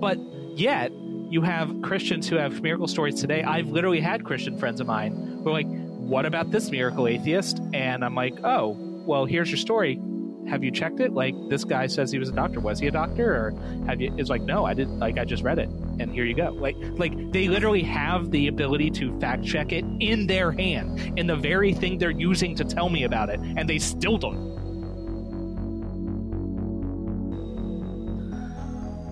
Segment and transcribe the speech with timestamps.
[0.00, 0.18] But
[0.56, 0.92] yet,
[1.28, 3.42] you have Christians who have miracle stories today.
[3.42, 7.60] I've literally had Christian friends of mine who are like, "What about this miracle atheist?"
[7.72, 8.76] And I'm like, "Oh,
[9.06, 10.00] well, here's your story.
[10.48, 11.12] Have you checked it?
[11.12, 12.58] Like, this guy says he was a doctor.
[12.58, 13.54] Was he a doctor, or
[13.86, 14.98] have you?" It's like, "No, I didn't.
[14.98, 15.68] Like, I just read it,
[16.00, 19.84] and here you go." Like, like they literally have the ability to fact check it
[20.00, 23.68] in their hand, in the very thing they're using to tell me about it, and
[23.68, 24.69] they still don't.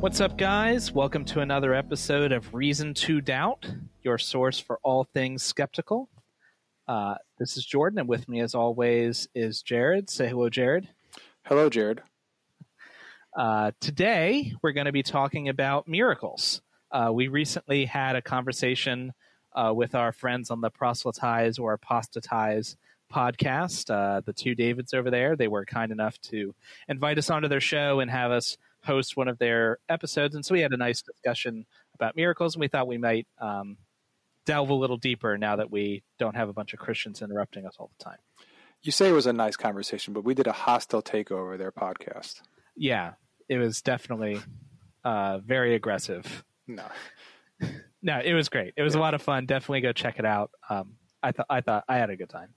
[0.00, 0.92] What's up, guys?
[0.92, 3.66] Welcome to another episode of Reason to Doubt,
[4.04, 6.08] your source for all things skeptical.
[6.86, 10.08] Uh, this is Jordan, and with me, as always, is Jared.
[10.08, 10.88] Say hello, Jared.
[11.42, 12.00] Hello, Jared.
[13.36, 16.62] Uh, today, we're going to be talking about miracles.
[16.92, 19.12] Uh, we recently had a conversation
[19.52, 22.76] uh, with our friends on the Proselytize or Apostatize
[23.12, 25.34] podcast, uh, the two Davids over there.
[25.34, 26.54] They were kind enough to
[26.86, 28.56] invite us onto their show and have us
[28.88, 32.60] host one of their episodes, and so we had a nice discussion about miracles, and
[32.60, 33.76] we thought we might um,
[34.46, 37.76] delve a little deeper now that we don't have a bunch of Christians interrupting us
[37.78, 38.18] all the time.
[38.82, 41.72] You say it was a nice conversation, but we did a hostile takeover of their
[41.72, 42.40] podcast.
[42.76, 43.12] Yeah,
[43.48, 44.40] it was definitely
[45.04, 46.44] uh, very aggressive.
[46.66, 46.84] No,
[48.02, 48.74] no, it was great.
[48.76, 49.00] It was yeah.
[49.00, 49.46] a lot of fun.
[49.46, 50.50] Definitely go check it out.
[50.70, 52.54] Um, I thought I thought I had a good time.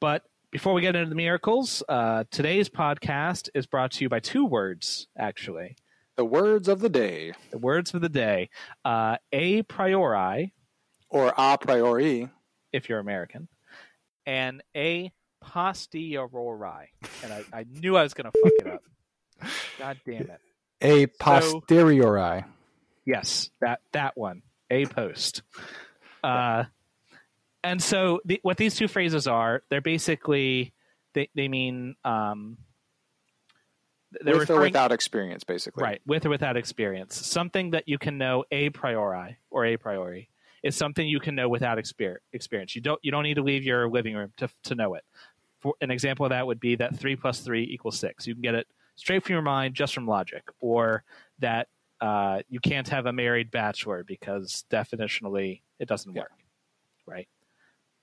[0.00, 0.22] But
[0.54, 4.46] before we get into the miracles, uh, today's podcast is brought to you by two
[4.46, 5.74] words, actually.
[6.16, 7.32] The words of the day.
[7.50, 8.50] The words of the day.
[8.84, 10.54] Uh, a priori.
[11.10, 12.28] Or a priori.
[12.72, 13.48] If you're American.
[14.26, 16.92] And a posteriori.
[17.24, 19.50] And I, I knew I was going to fuck it up.
[19.80, 20.40] God damn it.
[20.80, 22.42] A posteriori.
[22.42, 22.46] So,
[23.04, 24.42] yes, that, that one.
[24.70, 25.42] A post.
[26.22, 26.62] Uh,
[27.64, 30.74] and so the, what these two phrases are, they're basically
[31.14, 32.58] they they mean um,
[34.20, 35.82] they're with or without experience, basically.
[35.82, 37.26] Right, with or without experience.
[37.26, 40.28] Something that you can know a priori or a priori
[40.62, 42.74] is something you can know without experience.
[42.76, 45.04] You don't you don't need to leave your living room to to know it.
[45.60, 48.26] For an example of that would be that three plus three equals six.
[48.26, 48.66] You can get it
[48.96, 51.02] straight from your mind, just from logic, or
[51.38, 51.68] that
[52.00, 56.22] uh, you can't have a married bachelor because definitionally it doesn't yeah.
[56.22, 56.32] work.
[57.06, 57.28] Right.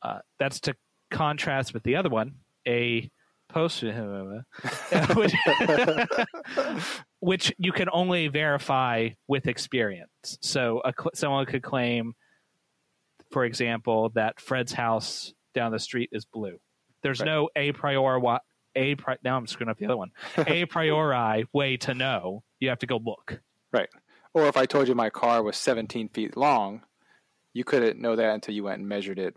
[0.01, 0.75] Uh, that's to
[1.11, 2.35] contrast with the other one,
[2.67, 3.09] a
[3.49, 3.83] post,
[5.15, 5.33] which,
[7.19, 10.37] which you can only verify with experience.
[10.41, 12.13] So a, someone could claim,
[13.31, 16.57] for example, that Fred's house down the street is blue.
[17.03, 17.25] There's right.
[17.25, 18.39] no a priori
[18.75, 20.11] a pri- now I'm screwing up the other one.
[20.37, 22.43] A priori way to know.
[22.59, 23.41] You have to go look.
[23.73, 23.89] Right.
[24.33, 26.83] Or if I told you my car was 17 feet long,
[27.53, 29.35] you couldn't know that until you went and measured it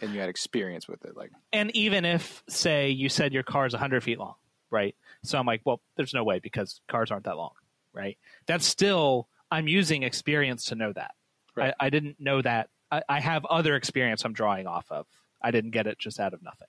[0.00, 1.30] and you had experience with it like.
[1.52, 4.34] And even if say you said your car is 100 feet long
[4.70, 4.94] right?
[5.22, 7.52] So i'm like well there's no way because cars aren't that long
[7.92, 8.18] right?
[8.46, 11.12] That's still i'm using experience to know that.
[11.54, 11.74] Right.
[11.80, 12.68] I, I, didn't know that.
[12.90, 15.06] I, I have other experience i'm drawing off of.
[15.42, 16.68] I didn't get it just out of nothing.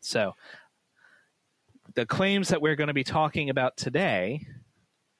[0.00, 0.34] So
[1.94, 4.46] the claims that we're going to be talking about today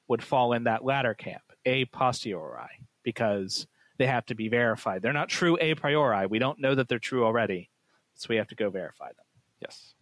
[0.07, 2.69] would fall in that latter camp a posteriori
[3.03, 3.65] because
[3.97, 5.01] they have to be verified.
[5.01, 6.27] They're not true a priori.
[6.27, 7.69] We don't know that they're true already,
[8.15, 9.25] so we have to go verify them.
[9.61, 9.93] Yes,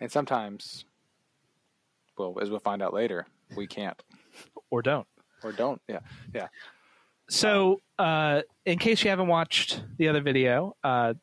[0.00, 0.84] and sometimes,
[2.18, 3.26] well, as we'll find out later,
[3.56, 4.00] we can't
[4.70, 5.06] or don't
[5.42, 5.80] or don't.
[5.88, 6.00] Yeah,
[6.34, 6.48] yeah.
[7.28, 11.14] So, uh, in case you haven't watched the other video, uh,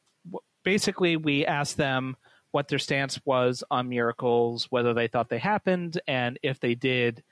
[0.63, 2.15] basically we asked them
[2.51, 7.23] what their stance was on miracles, whether they thought they happened, and if they did,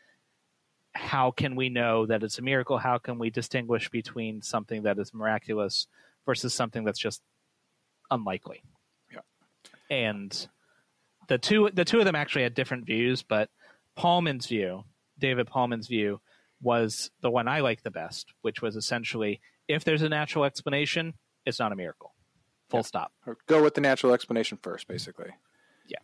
[0.96, 2.78] how can we know that it's a miracle?
[2.78, 5.88] How can we distinguish between something that is miraculous
[6.26, 7.22] versus something that's just
[8.10, 8.64] unlikely?
[9.12, 9.20] Yeah.
[9.90, 10.48] And
[11.28, 13.50] the two the two of them actually had different views, but
[13.98, 14.86] Paulman's view,
[15.20, 16.22] David Paulman's view,
[16.62, 21.16] was the one I liked the best, which was essentially if there's a natural explanation,
[21.46, 22.14] it's not a miracle.
[22.70, 22.84] Full yeah.
[22.84, 23.12] stop.
[23.28, 25.32] Or go with the natural explanation first, basically.
[25.88, 26.00] Yeah.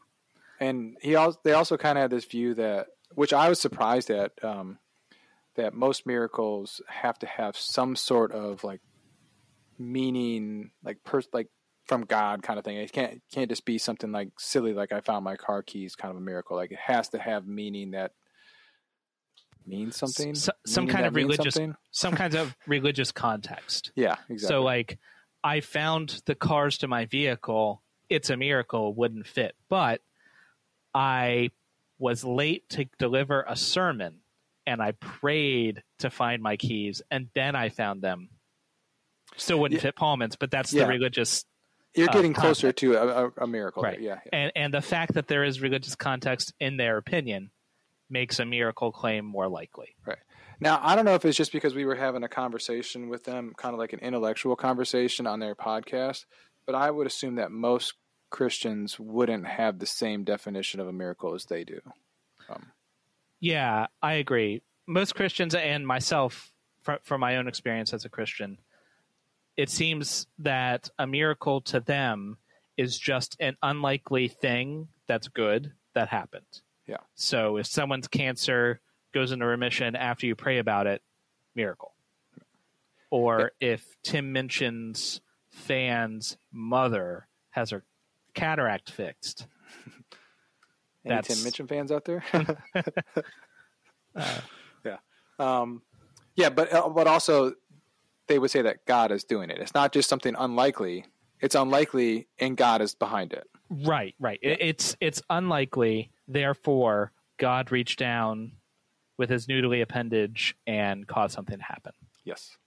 [0.60, 4.10] And he also they also kind of had this view that which I was surprised
[4.10, 4.78] at um,
[5.56, 8.82] that most miracles have to have some sort of like
[9.78, 11.48] meaning, like per like
[11.86, 12.78] from God kind of thing.
[12.78, 16.12] It can't can't just be something like silly, like I found my car keys, kind
[16.12, 16.56] of a miracle.
[16.56, 18.14] Like it has to have meaning that
[19.66, 20.32] means something.
[20.32, 21.58] S- some kind of religious,
[21.92, 23.92] some kinds of religious context.
[23.96, 24.56] Yeah, exactly.
[24.56, 25.00] So like,
[25.44, 27.82] I found the cars to my vehicle.
[28.10, 28.94] It's a miracle.
[28.94, 30.02] Wouldn't fit, but
[30.94, 31.52] I
[32.02, 34.22] was late to deliver a sermon
[34.66, 38.30] and I prayed to find my keys and then I found them.
[39.38, 39.90] Still wouldn't yeah.
[39.90, 40.84] fit Poelman's, but that's yeah.
[40.84, 41.46] the religious.
[41.96, 44.00] You're uh, getting closer to a, a, miracle, right?
[44.00, 47.52] Yeah, yeah, and and the fact that there is religious context in their opinion
[48.10, 49.96] makes a miracle claim more likely.
[50.06, 50.18] Right.
[50.60, 53.54] Now, I don't know if it's just because we were having a conversation with them,
[53.58, 56.26] kind of like an intellectual conversation on their podcast,
[56.66, 57.94] but I would assume that most
[58.32, 61.80] Christians wouldn't have the same definition of a miracle as they do.
[62.50, 62.72] Um,
[63.40, 64.64] yeah, I agree.
[64.88, 66.52] Most Christians and myself,
[67.04, 68.58] from my own experience as a Christian,
[69.58, 72.38] it seems that a miracle to them
[72.78, 76.62] is just an unlikely thing that's good that happened.
[76.88, 76.98] Yeah.
[77.16, 78.80] So if someone's cancer
[79.14, 81.02] goes into remission after you pray about it,
[81.54, 81.94] miracle.
[83.10, 83.74] Or yeah.
[83.74, 87.84] if Tim Minchin's fans' mother has her
[88.34, 89.48] cataract fixed.
[91.06, 91.22] Any.
[91.22, 92.24] Tim Minchin fans out there?
[94.16, 94.40] uh,
[94.86, 94.98] yeah.
[95.40, 95.82] Um,
[96.36, 97.54] yeah, but uh, but also
[98.28, 99.58] they would say that God is doing it.
[99.60, 101.06] It's not just something unlikely.
[101.42, 103.48] It's unlikely, and God is behind it.
[103.70, 104.40] Right, right.
[104.44, 104.58] Yeah.
[104.60, 106.12] It's it's unlikely.
[106.28, 108.54] Therefore, God reached down
[109.18, 111.94] with his noodly appendage and caused something to happen.
[112.24, 112.58] Yes.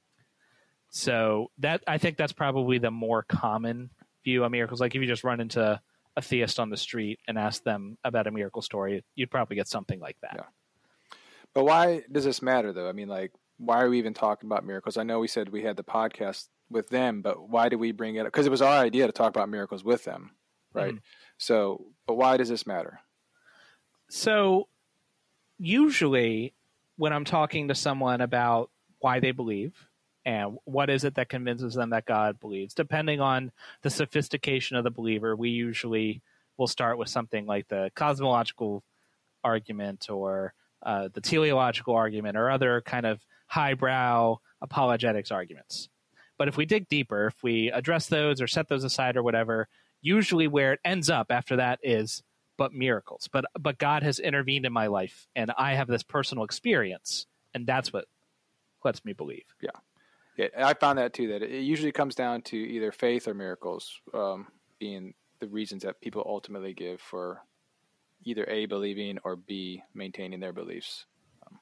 [0.91, 3.91] So that I think that's probably the more common
[4.25, 4.81] view of miracles.
[4.81, 5.81] Like if you just run into
[6.17, 9.69] a theist on the street and ask them about a miracle story, you'd probably get
[9.69, 10.35] something like that.
[10.37, 11.17] Yeah.
[11.55, 12.89] But why does this matter though?
[12.89, 14.97] I mean, like why are we even talking about miracles?
[14.97, 18.17] I know we said we had the podcast with them, but why do we bring
[18.17, 18.27] it up?
[18.27, 20.33] Because it was our idea to talk about miracles with them,
[20.73, 20.95] right?
[20.95, 21.05] Mm-hmm.
[21.39, 23.01] So, but why does this matter?
[24.11, 24.69] So,
[25.59, 26.53] usually
[26.97, 29.89] when I'm talking to someone about why they believe
[30.25, 34.85] and what is it that convinces them that God believes, depending on the sophistication of
[34.85, 36.23] the believer, we usually
[36.57, 38.83] will start with something like the cosmological
[39.43, 45.89] argument or uh, the teleological argument or other kind of highbrow apologetics arguments.
[46.39, 49.69] But if we dig deeper, if we address those or set those aside or whatever,
[50.01, 52.23] usually where it ends up after that is
[52.57, 53.29] but miracles.
[53.33, 57.67] But but God has intervened in my life and I have this personal experience and
[57.67, 58.07] that's what
[58.85, 59.45] lets me believe.
[59.61, 59.71] Yeah.
[60.37, 61.29] Yeah, I found that too.
[61.29, 64.49] That it usually comes down to either faith or miracles um,
[64.79, 67.43] being the reasons that people ultimately give for
[68.25, 71.07] either a believing or b maintaining their beliefs.
[71.47, 71.59] Um,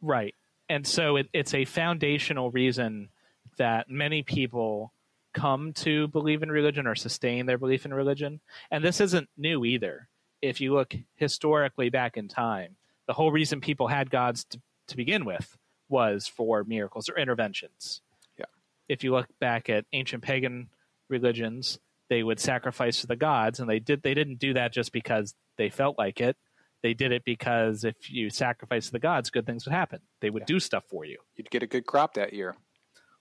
[0.00, 0.34] right,
[0.68, 3.10] and so it, it's a foundational reason
[3.58, 4.92] that many people
[5.32, 8.40] come to believe in religion or sustain their belief in religion.
[8.70, 10.08] And this isn't new either.
[10.40, 12.76] If you look historically back in time,
[13.06, 15.56] the whole reason people had gods to, to begin with
[15.94, 18.02] was for miracles or interventions.
[18.36, 18.46] Yeah.
[18.88, 20.70] If you look back at ancient pagan
[21.08, 21.78] religions,
[22.10, 25.34] they would sacrifice to the gods and they did they didn't do that just because
[25.56, 26.36] they felt like it
[26.82, 30.00] they did it because if you sacrifice to the gods, good things would happen.
[30.20, 30.54] They would yeah.
[30.54, 31.16] do stuff for you.
[31.34, 32.56] You'd get a good crop that year.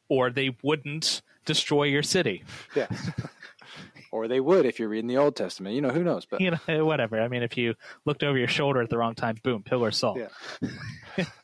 [0.10, 2.44] Or they wouldn't destroy your city.
[2.76, 2.88] Yeah.
[4.12, 5.76] or they would if you're reading the Old Testament.
[5.76, 6.26] You know, who knows?
[6.26, 7.22] But you know, whatever.
[7.22, 7.76] I mean, if you
[8.06, 10.20] looked over your shoulder at the wrong time, boom, pillar salt.
[10.20, 11.26] Yeah.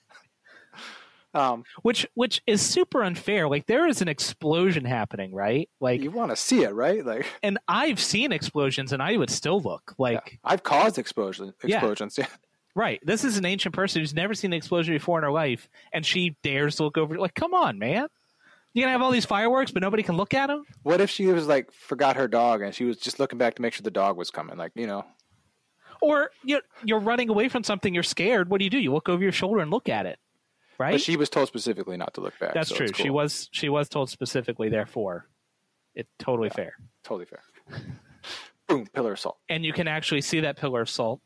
[1.34, 3.48] Um, which which is super unfair.
[3.48, 5.70] Like there is an explosion happening, right?
[5.80, 7.06] Like you want to see it, right?
[7.06, 10.38] Like, and I've seen explosions, and I would still look like yeah.
[10.44, 12.18] I've caused explosion explosions.
[12.18, 12.26] Yeah.
[12.30, 12.36] yeah.
[12.76, 13.02] Right.
[13.04, 16.06] This is an ancient person who's never seen an explosion before in her life, and
[16.06, 17.18] she dares to look over.
[17.18, 18.08] Like, come on, man!
[18.74, 20.64] You're gonna have all these fireworks, but nobody can look at them.
[20.84, 23.62] What if she was like forgot her dog and she was just looking back to
[23.64, 24.56] make sure the dog was coming?
[24.56, 25.04] Like, you know.
[26.02, 27.94] Or you're, you're running away from something.
[27.94, 28.50] You're scared.
[28.50, 28.78] What do you do?
[28.78, 30.18] You look over your shoulder and look at it
[30.80, 30.94] right?
[30.94, 32.54] But she was told specifically not to look back.
[32.54, 32.88] That's so true.
[32.88, 33.04] Cool.
[33.04, 34.70] She was she was told specifically.
[34.70, 35.28] Therefore,
[35.94, 36.74] it's totally yeah, fair.
[37.04, 37.44] Totally fair.
[38.68, 39.38] Boom, pillar of salt.
[39.50, 41.22] And you can actually see that pillar of salt.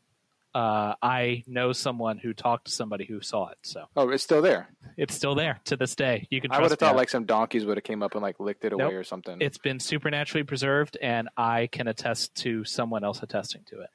[0.54, 3.58] Uh, I know someone who talked to somebody who saw it.
[3.62, 4.68] So oh, it's still there.
[4.96, 6.28] It's still there to this day.
[6.30, 6.52] You can.
[6.52, 8.70] I would have thought like some donkeys would have came up and like licked it
[8.70, 8.80] nope.
[8.80, 9.38] away or something.
[9.40, 13.90] It's been supernaturally preserved, and I can attest to someone else attesting to it.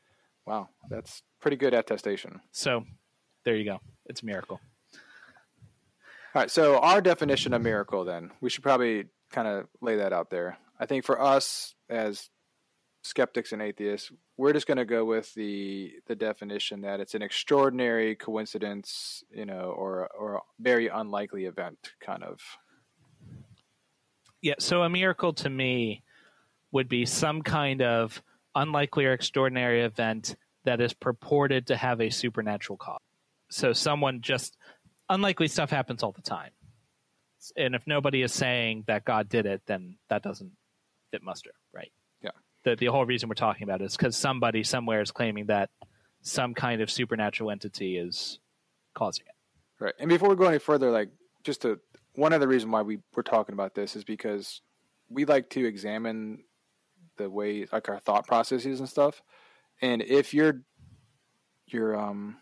[0.46, 2.42] Wow, that's pretty good attestation.
[2.52, 2.84] So,
[3.46, 3.80] there you go.
[4.08, 4.60] It's a miracle.
[6.36, 6.52] All right.
[6.52, 10.58] So our definition of miracle, then we should probably kind of lay that out there.
[10.80, 12.30] I think for us as
[13.02, 17.24] skeptics and atheists, we're just going to go with the the definition that it's an
[17.24, 22.40] extraordinary coincidence, you know, or or very unlikely event, kind of.
[24.42, 24.56] Yeah.
[24.60, 26.04] So a miracle to me
[26.72, 28.22] would be some kind of
[28.56, 33.02] unlikely or extraordinary event that is purported to have a supernatural cause.
[33.50, 34.58] So someone just
[35.10, 36.52] unlikely stuff happens all the time.
[37.56, 40.52] And if nobody is saying that God did it, then that doesn't
[41.12, 41.92] fit muster, right?
[42.22, 42.32] Yeah.
[42.64, 45.70] The the whole reason we're talking about it is because somebody somewhere is claiming that
[46.22, 48.40] some kind of supernatural entity is
[48.94, 49.84] causing it.
[49.84, 49.94] Right.
[50.00, 51.10] And before we go any further, like
[51.44, 51.80] just to
[52.16, 54.62] one other reason why we we're talking about this is because
[55.10, 56.44] we like to examine
[57.18, 59.22] the way like our thought processes and stuff.
[59.82, 60.62] And if you're
[61.68, 62.38] you're um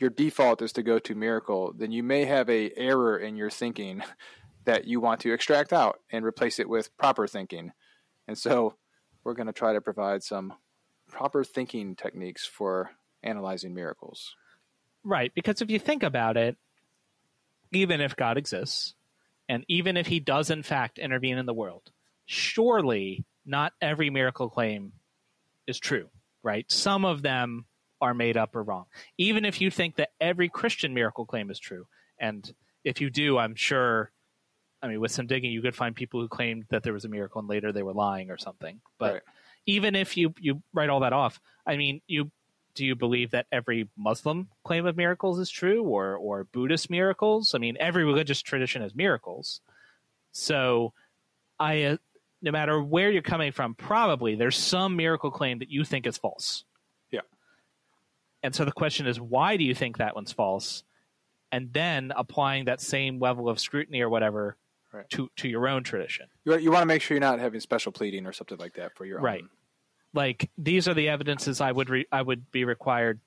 [0.00, 3.50] your default is to go to miracle, then you may have a error in your
[3.50, 4.02] thinking
[4.64, 7.72] that you want to extract out and replace it with proper thinking.
[8.26, 8.74] And so
[9.22, 10.54] we're going to try to provide some
[11.08, 12.90] proper thinking techniques for
[13.22, 14.34] analyzing miracles.
[15.04, 16.56] Right, because if you think about it,
[17.72, 18.94] even if God exists,
[19.48, 21.90] and even if he does in fact intervene in the world,
[22.26, 24.92] surely not every miracle claim
[25.66, 26.08] is true,
[26.42, 26.70] right?
[26.70, 27.64] Some of them
[28.00, 28.86] are made up or wrong.
[29.18, 31.86] Even if you think that every Christian miracle claim is true,
[32.18, 32.52] and
[32.84, 34.10] if you do, I'm sure,
[34.82, 37.08] I mean, with some digging, you could find people who claimed that there was a
[37.08, 38.80] miracle and later they were lying or something.
[38.98, 39.22] But right.
[39.66, 42.30] even if you you write all that off, I mean, you
[42.74, 47.54] do you believe that every Muslim claim of miracles is true, or or Buddhist miracles?
[47.54, 49.60] I mean, every religious tradition has miracles.
[50.32, 50.92] So,
[51.58, 51.96] I uh,
[52.42, 56.16] no matter where you're coming from, probably there's some miracle claim that you think is
[56.16, 56.64] false.
[58.42, 60.82] And so the question is, why do you think that one's false?
[61.52, 64.56] And then applying that same level of scrutiny or whatever
[64.92, 65.08] right.
[65.10, 66.26] to to your own tradition.
[66.44, 68.96] You, you want to make sure you're not having special pleading or something like that
[68.96, 69.24] for your own.
[69.24, 69.42] right.
[69.42, 69.50] own.
[70.12, 73.20] Like these are the evidences I would re- I would be required,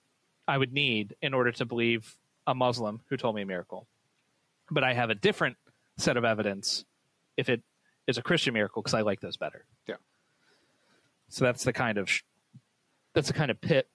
[0.48, 2.15] I would need in order to believe
[2.46, 3.88] a Muslim who told me a miracle.
[4.70, 5.58] But I have a different
[5.98, 6.86] set of evidence
[7.38, 7.62] if it
[8.08, 9.65] is a Christian miracle because I like those better.
[9.88, 9.96] Yeah.
[11.29, 12.10] So that's the kind of
[13.13, 13.88] that's the kind of pit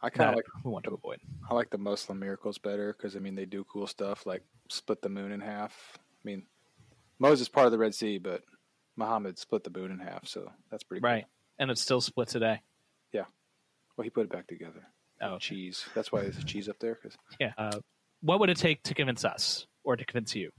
[0.00, 1.18] I kind of like we want to avoid.
[1.50, 5.02] I like the Muslim miracles better because I mean they do cool stuff like split
[5.02, 5.98] the moon in half.
[5.98, 6.44] I mean
[7.18, 8.42] Moses part of the Red Sea, but
[8.96, 11.24] Muhammad split the moon in half, so that's pretty right.
[11.24, 11.30] Cool.
[11.60, 12.60] And it's still split today.
[13.12, 13.24] Yeah.
[13.96, 14.86] Well, he put it back together.
[15.20, 15.38] Oh, okay.
[15.38, 15.84] cheese.
[15.94, 16.94] That's why there's a cheese up there.
[16.94, 17.16] Cause...
[17.40, 17.52] Yeah.
[17.58, 17.80] Uh,
[18.20, 20.52] what would it take to convince us or to convince you?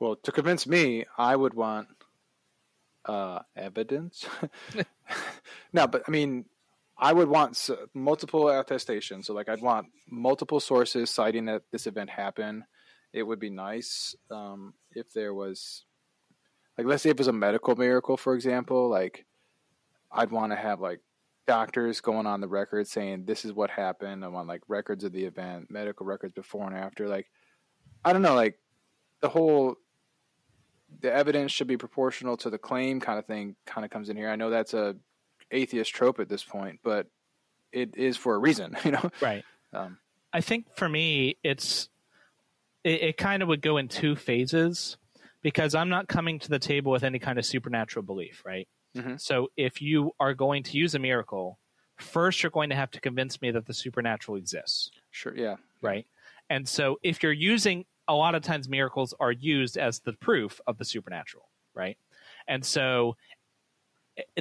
[0.00, 1.88] Well, to convince me, I would want
[3.04, 4.26] uh, evidence.
[5.72, 6.46] no, but I mean,
[6.96, 9.26] I would want multiple attestations.
[9.26, 12.62] So, like, I'd want multiple sources citing that this event happened.
[13.12, 15.84] It would be nice um, if there was,
[16.78, 18.88] like, let's say if it was a medical miracle, for example.
[18.88, 19.24] Like,
[20.14, 21.00] I'd want to have like
[21.46, 24.24] doctors going on the record saying this is what happened.
[24.24, 27.08] I want like records of the event, medical records before and after.
[27.08, 27.26] Like,
[28.04, 28.58] I don't know, like
[29.20, 29.76] the whole
[31.00, 34.16] the evidence should be proportional to the claim kind of thing kind of comes in
[34.16, 34.30] here.
[34.30, 34.94] I know that's a
[35.50, 37.06] atheist trope at this point, but
[37.72, 39.10] it is for a reason, you know.
[39.20, 39.44] Right.
[39.72, 39.98] Um,
[40.32, 41.88] I think for me, it's
[42.82, 44.96] it, it kind of would go in two phases
[45.42, 48.68] because I'm not coming to the table with any kind of supernatural belief, right?
[48.96, 49.16] Mm-hmm.
[49.18, 51.58] So if you are going to use a miracle,
[51.98, 54.90] first you're going to have to convince me that the supernatural exists.
[55.10, 55.36] Sure.
[55.36, 55.56] Yeah.
[55.82, 56.06] Right.
[56.48, 60.60] And so if you're using a lot of times miracles are used as the proof
[60.66, 61.96] of the supernatural, right?
[62.46, 63.16] And so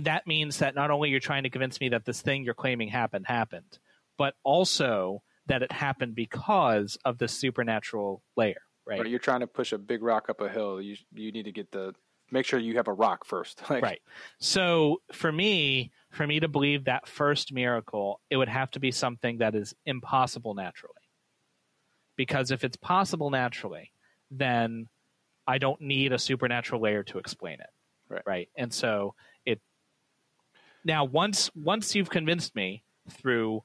[0.01, 2.89] that means that not only you're trying to convince me that this thing you're claiming
[2.89, 3.79] happened happened,
[4.17, 8.97] but also that it happened because of the supernatural layer, right?
[8.97, 10.81] But you're trying to push a big rock up a hill.
[10.81, 11.93] You you need to get the
[12.31, 13.61] make sure you have a rock first.
[13.69, 14.01] like, right.
[14.39, 18.91] So for me, for me to believe that first miracle, it would have to be
[18.91, 20.93] something that is impossible naturally.
[22.15, 23.91] Because if it's possible naturally,
[24.29, 24.87] then
[25.47, 27.69] I don't need a supernatural layer to explain it.
[28.09, 28.23] Right.
[28.25, 28.49] Right.
[28.57, 29.15] And so
[30.83, 33.63] now once once you've convinced me through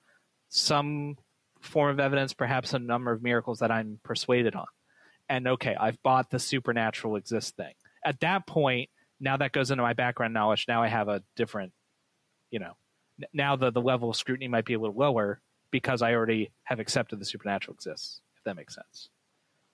[0.48, 1.16] some
[1.60, 4.66] form of evidence, perhaps a number of miracles that I'm persuaded on,
[5.28, 9.82] and okay, I've bought the supernatural exist thing at that point, now that goes into
[9.82, 10.66] my background knowledge.
[10.68, 11.72] Now I have a different,
[12.50, 12.76] you know,
[13.32, 16.80] now the, the level of scrutiny might be a little lower because I already have
[16.80, 19.08] accepted the supernatural exists, if that makes sense.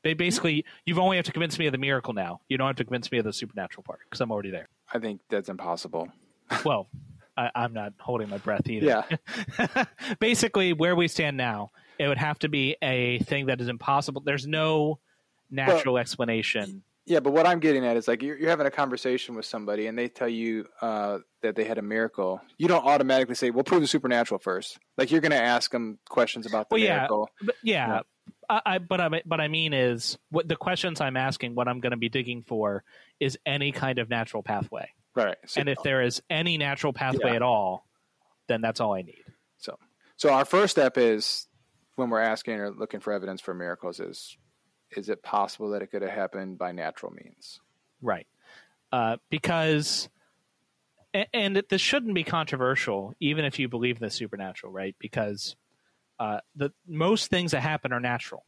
[0.02, 2.40] They basically, you've only have to convince me of the miracle now.
[2.48, 4.68] You don't have to convince me of the supernatural part because I'm already there.
[4.92, 6.08] I think that's impossible.
[6.64, 6.88] well,
[7.36, 9.04] I, am not holding my breath either.
[9.58, 9.84] Yeah.
[10.20, 14.22] basically, where we stand now, it would have to be a thing that is impossible.
[14.24, 15.00] There's no
[15.50, 18.70] natural well, explanation yeah, but what I'm getting at is like you're, you're having a
[18.70, 22.40] conversation with somebody and they tell you uh, that they had a miracle.
[22.56, 24.78] You don't automatically say, "Well, prove the supernatural first.
[24.96, 27.30] Like you're going to ask them questions about the well, miracle.
[27.40, 28.00] Yeah, but yeah, yeah.
[28.48, 31.54] I, I, but I, but I mean is what the questions I'm asking.
[31.54, 32.84] What I'm going to be digging for
[33.20, 34.88] is any kind of natural pathway.
[35.14, 35.36] Right.
[35.46, 37.36] So, and if there is any natural pathway yeah.
[37.36, 37.86] at all,
[38.48, 39.24] then that's all I need.
[39.58, 39.78] So,
[40.16, 41.46] so our first step is
[41.96, 44.36] when we're asking or looking for evidence for miracles is
[44.96, 47.60] is it possible that it could have happened by natural means?
[48.00, 48.26] Right.
[48.92, 50.08] Uh, because,
[51.32, 54.94] and this shouldn't be controversial, even if you believe in the supernatural, right?
[55.00, 55.56] Because
[56.20, 58.44] uh, the most things that happen are natural.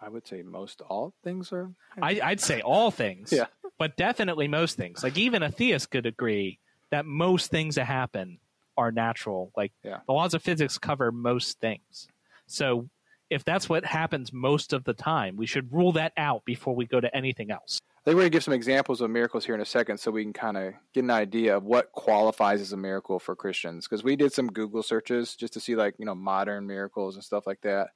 [0.00, 1.70] I would say most all things are.
[2.00, 3.32] I, I'd say all things.
[3.32, 3.46] yeah.
[3.78, 5.02] But definitely most things.
[5.02, 6.58] Like even a theist could agree
[6.90, 8.38] that most things that happen
[8.76, 9.52] are natural.
[9.56, 9.98] Like yeah.
[10.06, 12.08] the laws of physics cover most things.
[12.46, 12.88] So
[13.28, 16.86] if that's what happens most of the time, we should rule that out before we
[16.86, 17.80] go to anything else.
[18.06, 20.12] I think we're going to give some examples of miracles here in a second so
[20.12, 23.88] we can kind of get an idea of what qualifies as a miracle for Christians.
[23.88, 27.24] Because we did some Google searches just to see, like, you know, modern miracles and
[27.24, 27.88] stuff like that.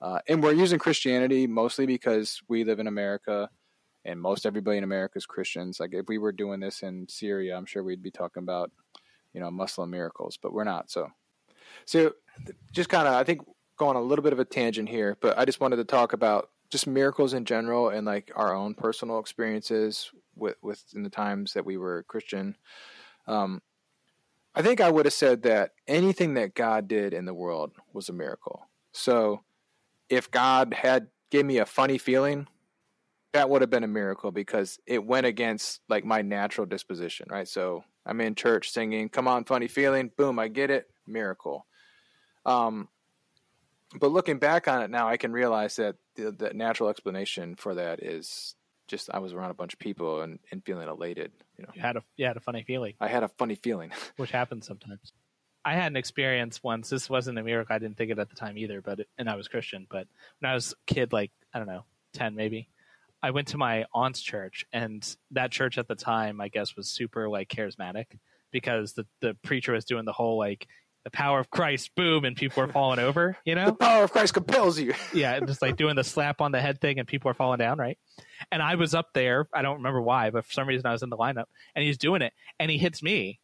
[0.00, 3.48] Uh, and we're using Christianity mostly because we live in America
[4.04, 5.80] and most everybody in America is Christians.
[5.80, 8.70] Like, if we were doing this in Syria, I'm sure we'd be talking about,
[9.32, 10.90] you know, Muslim miracles, but we're not.
[10.90, 11.10] So,
[11.84, 12.12] so
[12.72, 13.42] just kind of, I think,
[13.76, 16.50] going a little bit of a tangent here, but I just wanted to talk about
[16.70, 21.52] just miracles in general and like our own personal experiences with with in the times
[21.52, 22.56] that we were Christian.
[23.26, 23.62] Um,
[24.54, 28.08] I think I would have said that anything that God did in the world was
[28.08, 28.68] a miracle.
[28.92, 29.42] So
[30.08, 32.46] if God had gave me a funny feeling,
[33.34, 37.48] that would have been a miracle because it went against like my natural disposition, right?
[37.48, 40.88] So I'm in church singing, "Come on, funny feeling." Boom, I get it.
[41.06, 41.66] Miracle.
[42.46, 42.88] Um,
[43.98, 47.74] but looking back on it now, I can realize that the, the, natural explanation for
[47.74, 48.54] that is
[48.86, 51.32] just I was around a bunch of people and, and feeling elated.
[51.58, 52.94] You know, you had a you had a funny feeling.
[53.00, 55.12] I had a funny feeling, which happens sometimes.
[55.64, 56.88] I had an experience once.
[56.88, 57.74] This wasn't a miracle.
[57.74, 59.88] I didn't think it at the time either, but it, and I was Christian.
[59.90, 60.06] But
[60.38, 62.68] when I was a kid, like I don't know, ten maybe,
[63.24, 66.90] I went to my aunt's church, and that church at the time, I guess, was
[66.90, 68.04] super like charismatic
[68.52, 70.66] because the the preacher was doing the whole like
[71.04, 73.66] the power of Christ, boom, and people are falling over, you know?
[73.66, 74.94] The power of Christ compels you.
[75.14, 77.78] yeah, just like doing the slap on the head thing and people are falling down,
[77.78, 77.98] right?
[78.50, 81.02] And I was up there, I don't remember why, but for some reason I was
[81.02, 83.38] in the lineup and he's doing it and he hits me.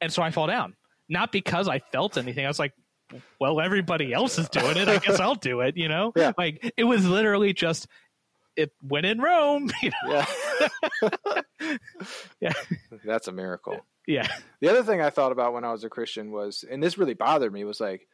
[0.00, 0.74] And so I fall down.
[1.08, 2.44] Not because I felt anything.
[2.44, 2.72] I was like,
[3.38, 4.88] well, everybody else is doing it.
[4.88, 6.12] I guess I'll do it, you know?
[6.16, 6.32] Yeah.
[6.36, 7.86] Like it was literally just
[8.56, 9.70] it went in Rome.
[9.82, 10.24] You know?
[11.02, 11.76] Yeah.
[12.40, 12.52] yeah.
[13.04, 13.80] That's a miracle.
[14.06, 14.28] Yeah.
[14.60, 17.14] The other thing I thought about when I was a Christian was, and this really
[17.14, 18.06] bothered me, was like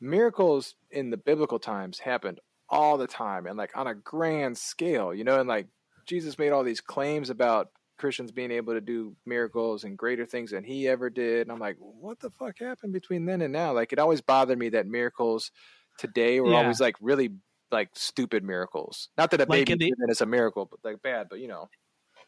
[0.00, 5.14] miracles in the biblical times happened all the time and like on a grand scale,
[5.14, 5.68] you know, and like
[6.06, 10.50] Jesus made all these claims about Christians being able to do miracles and greater things
[10.50, 11.42] than he ever did.
[11.42, 13.72] And I'm like, what the fuck happened between then and now?
[13.72, 15.52] Like it always bothered me that miracles
[15.98, 16.62] today were yeah.
[16.62, 17.30] always like really
[17.72, 19.08] like stupid miracles.
[19.16, 21.68] Not that a like baby the, is a miracle, but like bad, but you know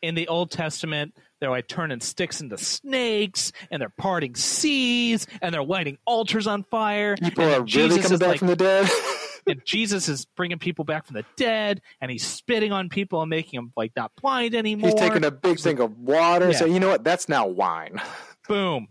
[0.04, 5.54] in the Old Testament, they're like turning sticks into snakes, and they're parting seas, and
[5.54, 7.16] they're lighting altars on fire.
[7.16, 8.90] People are Jesus really coming back like, from the dead.
[9.46, 13.30] and Jesus is bringing people back from the dead, and he's spitting on people and
[13.30, 14.90] making them like not blind anymore.
[14.90, 16.58] He's taking a big thing of water, yeah.
[16.58, 17.02] so you know what?
[17.02, 18.00] That's now wine.
[18.48, 18.88] Boom,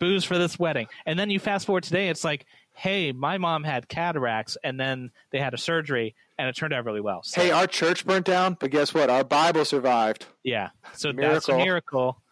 [0.00, 0.88] booze for this wedding.
[1.06, 2.44] And then you fast forward today, it's like,
[2.80, 6.86] hey, my mom had cataracts, and then they had a surgery, and it turned out
[6.86, 7.20] really well.
[7.22, 9.10] So, hey, our church burnt down, but guess what?
[9.10, 10.24] Our Bible survived.
[10.42, 12.22] Yeah, so that's a miracle.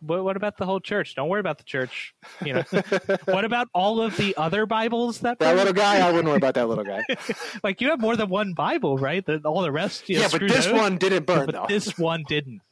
[0.00, 1.14] What, what about the whole church?
[1.14, 2.14] Don't worry about the church.
[2.42, 2.62] You know,
[3.26, 5.98] what about all of the other Bibles that that little guy?
[5.98, 7.04] I wouldn't worry about that little guy.
[7.62, 9.24] like you have more than one Bible, right?
[9.26, 10.74] The, all the rest, yeah, but this out.
[10.74, 11.46] one didn't burn.
[11.46, 11.66] But though.
[11.68, 12.62] this one didn't.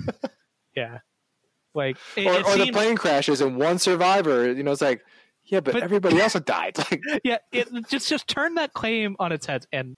[0.76, 1.00] yeah,
[1.74, 4.50] like it, or, it or the plane crashes and one survivor.
[4.50, 5.02] You know, it's like.
[5.50, 6.76] Yeah, but, but everybody else had died.
[7.24, 9.96] Yeah, it just just turn that claim on its head and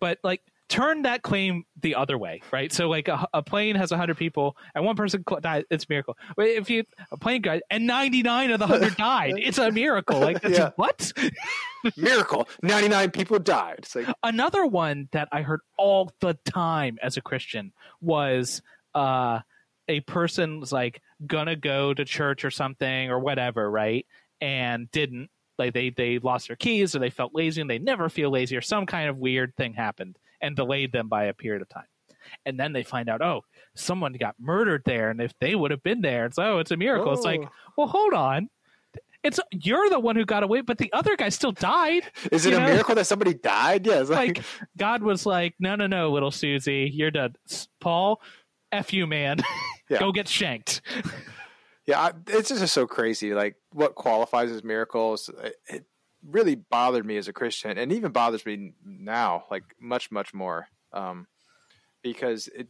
[0.00, 2.72] but like turn that claim the other way, right?
[2.72, 6.16] So like a, a plane has hundred people and one person died, it's a miracle.
[6.34, 9.70] But if you a plane guy and ninety nine of the hundred died, it's a
[9.70, 10.18] miracle.
[10.18, 10.70] Like yeah.
[10.76, 11.12] what?
[11.96, 12.48] miracle.
[12.62, 13.86] Ninety nine people died.
[13.94, 14.08] Like...
[14.22, 18.62] Another one that I heard all the time as a Christian was
[18.94, 19.40] uh,
[19.88, 24.06] a was like gonna go to church or something or whatever, right?
[24.40, 28.08] And didn't like they they lost their keys or they felt lazy and they never
[28.08, 31.62] feel lazy or some kind of weird thing happened and delayed them by a period
[31.62, 31.86] of time
[32.44, 33.42] and then they find out oh
[33.74, 36.76] someone got murdered there and if they would have been there it's oh it's a
[36.76, 37.12] miracle oh.
[37.14, 37.50] it's like oh.
[37.76, 38.48] well hold on
[39.22, 42.04] it's you're the one who got away, but the other guy still died.
[42.30, 42.66] Is it a know?
[42.66, 43.84] miracle that somebody died?
[43.84, 44.08] Yeah, like...
[44.08, 44.42] like
[44.76, 47.34] God was like, no, no, no, little Susie, you're done.
[47.80, 48.20] Paul,
[48.70, 49.38] f you, man,
[49.88, 49.98] yeah.
[49.98, 50.80] go get shanked.
[51.86, 53.32] Yeah, it's just so crazy.
[53.34, 55.30] Like what qualifies as miracles.
[55.68, 55.86] It
[56.24, 60.66] really bothered me as a Christian, and even bothers me now, like much, much more,
[60.92, 61.26] um,
[62.02, 62.68] because it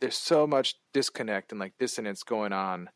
[0.00, 2.90] there's so much disconnect and like dissonance going on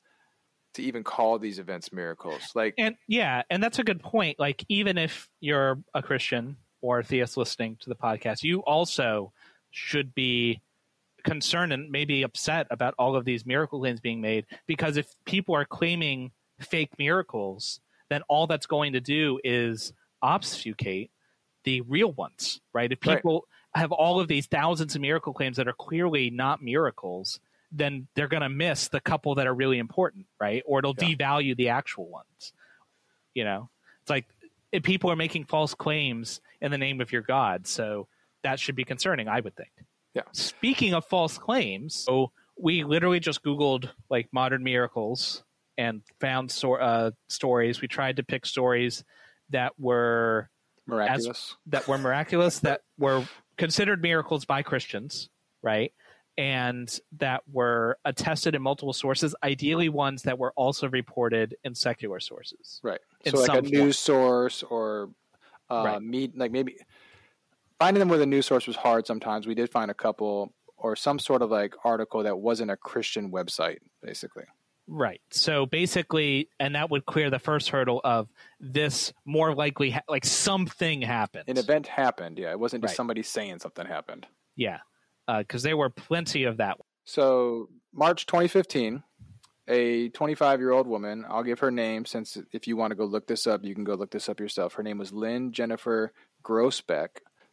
[0.75, 2.51] to even call these events miracles.
[2.55, 4.39] Like, and yeah, and that's a good point.
[4.39, 9.33] Like, even if you're a Christian or a theist listening to the podcast, you also
[9.71, 10.61] should be
[11.29, 15.55] concerned and maybe upset about all of these miracle claims being made because if people
[15.55, 21.11] are claiming fake miracles, then all that's going to do is obfuscate
[21.65, 22.91] the real ones, right?
[22.91, 23.81] If people right.
[23.81, 28.29] have all of these thousands of miracle claims that are clearly not miracles, then they're
[28.29, 30.63] going to miss the couple that are really important, right?
[30.67, 31.15] Or it'll yeah.
[31.15, 32.53] devalue the actual ones.
[33.35, 33.69] You know,
[34.03, 34.27] it's like
[34.73, 37.67] if people are making false claims in the name of your God.
[37.67, 38.09] So
[38.43, 39.71] that should be concerning, I would think.
[40.19, 40.25] Yeah.
[40.33, 45.45] Speaking of false claims, so we literally just Googled like modern miracles
[45.77, 47.81] and found so, uh, stories.
[47.81, 49.05] We tried to pick stories
[49.51, 50.51] that were
[50.87, 51.29] Miraculous.
[51.29, 53.25] as, that were miraculous, that were
[53.59, 55.29] considered miracles by Christians,
[55.63, 55.93] right?
[56.37, 62.19] And that were attested in multiple sources, ideally ones that were also reported in secular
[62.19, 62.81] sources.
[62.83, 63.01] right.
[63.25, 65.11] in So like a some news source or
[65.71, 66.03] uh, Right.
[66.03, 66.77] meet like maybe
[67.79, 69.47] finding them with a news source was hard sometimes.
[69.47, 73.31] We did find a couple or some sort of like article that wasn't a Christian
[73.33, 74.45] website, basically.
[74.87, 75.21] Right.
[75.31, 80.25] So basically, and that would clear the first hurdle of this more likely, ha- like
[80.25, 81.45] something happened.
[81.47, 82.39] An event happened.
[82.39, 82.97] Yeah, it wasn't just Right.
[82.97, 84.27] somebody saying something happened.
[84.57, 84.79] Yeah.
[85.27, 86.79] Uh, because there were plenty of that.
[87.05, 89.03] So, March 2015,
[89.67, 93.05] a 25 year old woman, I'll give her name since if you want to go
[93.05, 94.75] look this up, you can go look this up yourself.
[94.75, 96.13] Her name was Lynn Jennifer
[96.43, 97.09] Groesbeck.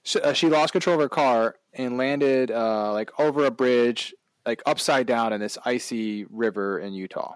[0.06, 4.14] She, uh, she lost control of her car and landed uh, like over a bridge,
[4.46, 7.34] like upside down in this icy river in Utah.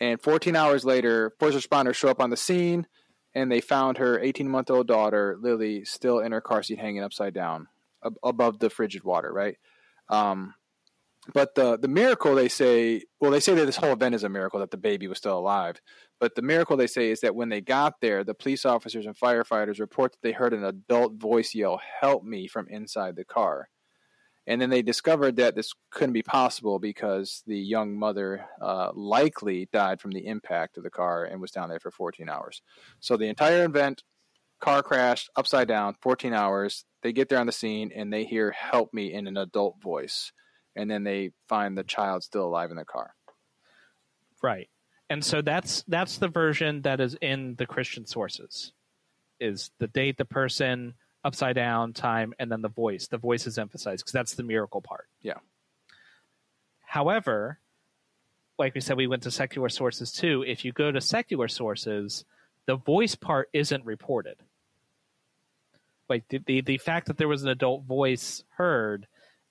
[0.00, 2.86] And 14 hours later, first responders show up on the scene
[3.34, 7.02] and they found her 18 month old daughter, Lily, still in her car seat hanging
[7.02, 7.66] upside down
[8.04, 9.56] ab- above the frigid water, right?
[10.08, 10.54] Um,
[11.32, 14.28] but the the miracle they say, well, they say that this whole event is a
[14.28, 15.80] miracle that the baby was still alive.
[16.20, 19.16] But the miracle they say is that when they got there, the police officers and
[19.16, 23.68] firefighters report that they heard an adult voice yell, "Help me!" from inside the car.
[24.46, 29.68] And then they discovered that this couldn't be possible because the young mother uh, likely
[29.74, 32.62] died from the impact of the car and was down there for 14 hours.
[32.98, 34.02] So the entire event,
[34.58, 36.86] car crashed upside down, 14 hours.
[37.02, 40.32] They get there on the scene and they hear "Help me" in an adult voice
[40.78, 43.14] and then they find the child still alive in the car.
[44.42, 44.70] Right.
[45.10, 48.72] And so that's that's the version that is in the Christian sources.
[49.40, 53.08] Is the date, the person, upside down, time, and then the voice.
[53.08, 55.08] The voice is emphasized because that's the miracle part.
[55.20, 55.38] Yeah.
[56.84, 57.58] However,
[58.58, 60.44] like we said, we went to secular sources too.
[60.46, 62.24] If you go to secular sources,
[62.66, 64.36] the voice part isn't reported.
[66.08, 69.06] Like the, the, the fact that there was an adult voice heard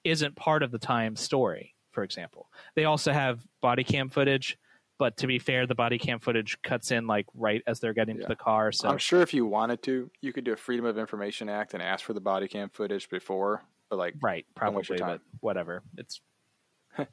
[0.10, 2.50] isn't part of the time story, for example.
[2.76, 4.58] They also have body cam footage,
[4.98, 8.15] but to be fair, the body cam footage cuts in like right as they're getting
[8.17, 8.24] Yeah.
[8.24, 8.72] to the car.
[8.72, 11.74] So I'm sure if you wanted to, you could do a Freedom of Information Act
[11.74, 13.63] and ask for the body cam footage before.
[13.89, 15.84] But like, right, Don't waste your probably, but whatever.
[15.98, 16.22] It's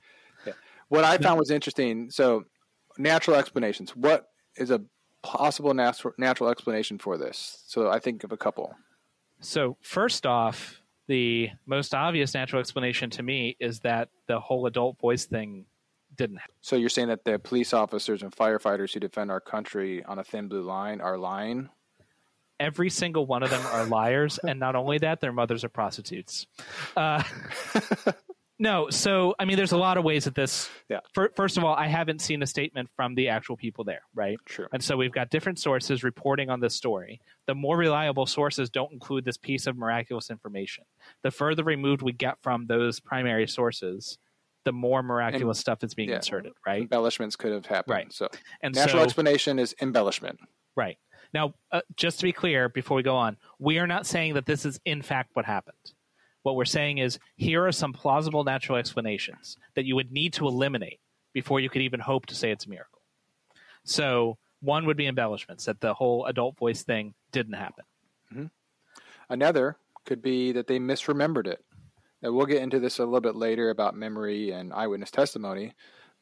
[0.88, 2.10] what I found was interesting.
[2.10, 2.44] So,
[2.98, 3.94] natural explanations.
[3.94, 4.82] What is a
[5.22, 7.62] possible natural natural explanation for this?
[7.66, 8.74] So, I think of a couple.
[9.40, 14.98] So, first off, the most obvious natural explanation to me is that the whole adult
[14.98, 15.66] voice thing
[16.16, 16.54] didn't happen.
[16.60, 20.24] So, you're saying that the police officers and firefighters who defend our country on a
[20.24, 21.68] thin blue line are lying?
[22.60, 26.46] Every single one of them are liars, and not only that, their mothers are prostitutes.
[26.96, 27.22] Uh,
[28.58, 30.68] no, so I mean, there's a lot of ways that this.
[30.88, 31.00] Yeah.
[31.14, 34.38] fir- first of all, I haven't seen a statement from the actual people there, right?
[34.46, 34.66] True.
[34.72, 37.20] And so we've got different sources reporting on this story.
[37.46, 40.84] The more reliable sources don't include this piece of miraculous information.
[41.22, 44.18] The further removed we get from those primary sources,
[44.64, 46.16] the more miraculous stuff is being yeah.
[46.16, 46.82] inserted, right?
[46.82, 47.92] Embellishments could have happened.
[47.94, 48.12] Right.
[48.12, 48.28] So,
[48.62, 50.38] And natural so, explanation is embellishment.
[50.76, 50.96] right
[51.34, 54.46] now, uh, just to be clear, before we go on, we are not saying that
[54.46, 55.76] this is in fact what happened.
[56.44, 60.46] What we're saying is here are some plausible natural explanations that you would need to
[60.46, 61.00] eliminate
[61.32, 63.00] before you could even hope to say it's a miracle.
[63.84, 67.84] So one would be embellishments that the whole adult voice thing didn't happen.
[68.30, 68.46] Mm-hmm.
[69.30, 71.64] Another could be that they misremembered it.
[72.20, 75.72] Now, we'll get into this a little bit later about memory and eyewitness testimony,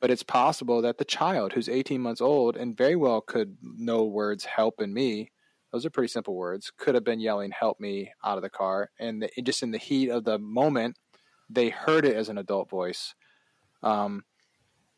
[0.00, 4.04] but it's possible that the child, who's 18 months old and very well could know
[4.04, 5.32] words help and me,
[5.72, 8.90] those are pretty simple words, could have been yelling help me out of the car.
[8.98, 10.96] And the, just in the heat of the moment,
[11.48, 13.14] they heard it as an adult voice.
[13.82, 14.24] Um,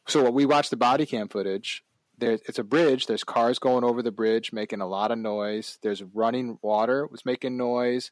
[0.07, 1.85] so we watched the body cam footage,
[2.19, 3.07] there's it's a bridge.
[3.07, 5.79] There's cars going over the bridge, making a lot of noise.
[5.83, 8.11] There's running water was making noise.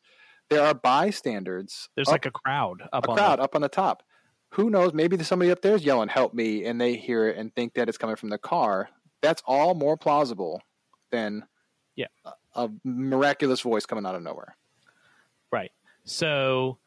[0.50, 1.88] There are bystanders.
[1.94, 4.02] There's up- like a crowd up a on crowd the, up on the top.
[4.50, 4.92] Who knows?
[4.92, 7.88] Maybe somebody up there is yelling "Help me!" and they hear it and think that
[7.88, 8.90] it's coming from the car.
[9.22, 10.60] That's all more plausible
[11.10, 11.44] than
[11.96, 12.06] Yeah.
[12.54, 14.56] A, miraculous voice coming out of nowhere.
[15.50, 15.72] right.
[16.04, 16.78] So,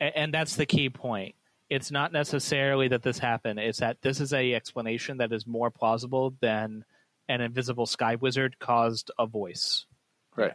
[0.00, 1.34] and that's the key point.
[1.68, 3.58] It's not necessarily that this happened.
[3.58, 6.84] It's that this is a explanation that is more plausible than
[7.28, 9.84] an invisible sky wizard caused a voice.
[10.36, 10.54] Right.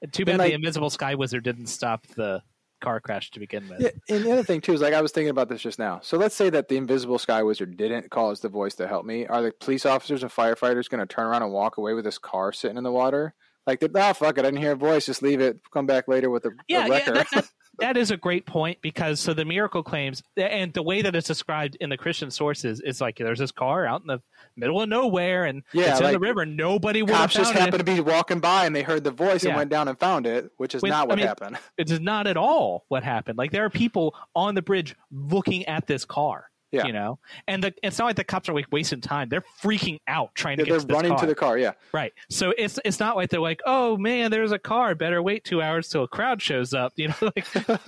[0.00, 2.42] And Too bad the invisible sky wizard didn't stop the
[2.80, 3.80] car crash to begin with.
[3.80, 6.00] Yeah, and the other thing too is like I was thinking about this just now.
[6.02, 9.26] So let's say that the invisible sky wizard didn't cause the voice to help me.
[9.26, 12.18] Are the police officers and firefighters going to turn around and walk away with this
[12.18, 13.34] car sitting in the water
[13.66, 15.06] Like, oh fuck it, I didn't hear a voice.
[15.06, 15.58] Just leave it.
[15.72, 17.16] Come back later with a, yeah, a yeah record.
[17.16, 17.44] that, that,
[17.78, 21.26] that is a great point because so the miracle claims and the way that it's
[21.26, 24.20] described in the Christian sources is like there's this car out in the
[24.56, 26.44] middle of nowhere and Yeah, it's in the river.
[26.44, 27.78] Nobody would Cops just happened it.
[27.78, 29.50] to be walking by and they heard the voice Yeah.
[29.50, 31.58] and went down and found it, which is not I what mean, happened.
[31.78, 33.38] It is not at all what happened.
[33.38, 36.50] Like there are people on the bridge looking at this car.
[36.74, 36.86] Yeah.
[36.86, 39.28] You know, and the, it's not like the cops are like wasting time.
[39.28, 41.20] They're freaking out trying to Yeah, get they're to running car.
[41.20, 41.56] to the car.
[41.58, 42.12] Yeah, Right.
[42.30, 44.94] So it's it's not like they're like, oh man, there's a car.
[44.94, 46.92] Better wait two hours till a crowd shows up.
[46.96, 47.46] You know, like.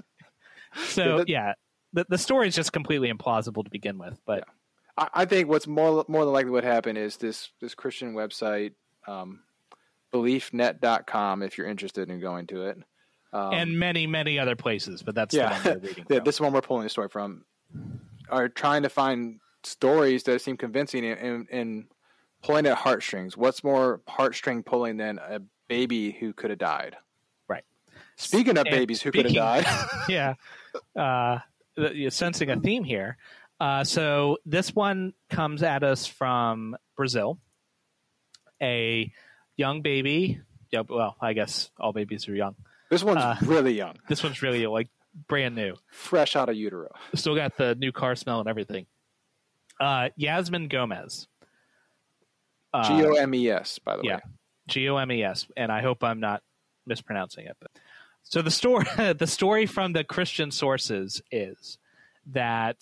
[0.89, 1.53] so Yeah, yeah,
[1.93, 4.21] the the story is just completely implausible to begin with.
[4.27, 4.45] But
[4.97, 8.73] I, I think what's more more than likely what happened is this this Christian website,
[9.07, 9.41] um,
[10.13, 11.43] BeliefNet.com.
[11.43, 12.79] If you're interested in going to it,
[13.33, 15.03] um, and many many other places.
[15.03, 16.07] But that's yeah, the one we're reading.
[16.11, 17.45] yeah, this one we're pulling the story from,
[18.31, 21.85] are trying to find stories that seem convincing and, and, and
[22.43, 23.37] pulling at heartstrings.
[23.37, 26.97] What's more heartstring pulling than a baby who could have died?
[27.49, 27.65] Right.
[28.17, 29.67] Speaking of And babies who could have died,
[30.09, 30.35] yeah,
[30.95, 31.39] uh,
[31.77, 33.17] you're sensing a theme here.
[33.59, 37.39] Uh, so this one comes at us from Brazil.
[38.63, 39.13] A
[39.57, 40.41] young baby.
[40.71, 42.55] Yeah, well, I guess all babies are young.
[42.91, 44.89] this one's Uh, really young, This one's really like
[45.29, 45.75] brand new.
[45.91, 46.91] fresh out of utero.
[47.15, 48.87] Still got the new car smell and everything.
[49.81, 51.29] Uh, Yasmin Gomes.
[52.73, 54.17] Uh, G O M E S, by the yeah.
[54.17, 54.21] way.
[54.69, 56.43] G O M E S, and I hope I'm not
[56.87, 57.57] mispronouncing it.
[57.61, 57.71] But
[58.23, 58.87] so the story,
[59.19, 61.79] the story from the Christian sources is
[62.27, 62.79] that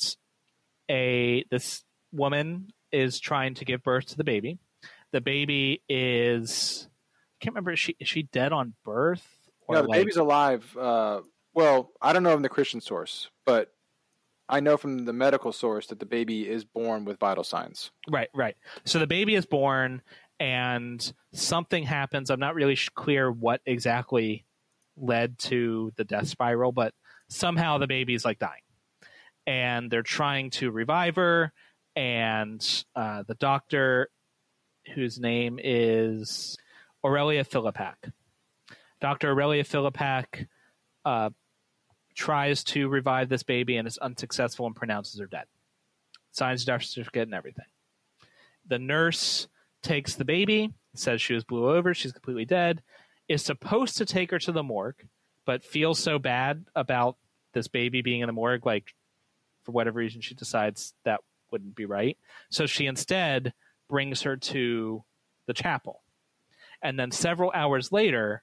[0.91, 4.59] a this woman is trying to give birth to the baby.
[5.13, 9.27] The baby is I can't remember is she is she dead on birth
[9.67, 10.77] or No, the like, baby's alive.
[10.77, 11.21] Uh,
[11.55, 13.73] well, I don't know from the Christian source, but
[14.49, 17.91] I know from the medical source that the baby is born with vital signs.
[18.11, 18.57] Right, right.
[18.85, 20.03] So the baby is born,
[20.39, 22.31] and something happens.
[22.31, 24.45] I'm not really clear what exactly
[24.97, 26.93] led to the death spiral, but
[27.29, 28.61] somehow the baby's like dying,
[29.47, 31.53] and they're trying to revive her.
[31.97, 34.09] And uh, the doctor,
[34.95, 36.59] whose name is
[37.05, 38.13] Aurelia Philippak,
[39.01, 40.47] Doctor Aurelia Philippak,
[41.05, 41.31] uh,
[42.15, 45.45] tries to revive this baby and is unsuccessful and pronounces her dead.
[46.33, 47.65] Signs death certificate and everything.
[48.67, 49.49] The nurse
[49.83, 52.83] takes the baby, says she was blew over, she's completely dead,
[53.29, 55.07] is supposed to take her to the morgue,
[55.47, 57.17] but feels so bad about
[57.53, 58.95] this baby being in the morgue, like
[59.65, 62.19] for whatever reason she decides that wouldn't be right.
[62.51, 63.53] So she instead
[63.89, 65.05] brings her to
[65.47, 66.03] the chapel.
[66.83, 68.43] And then several hours later,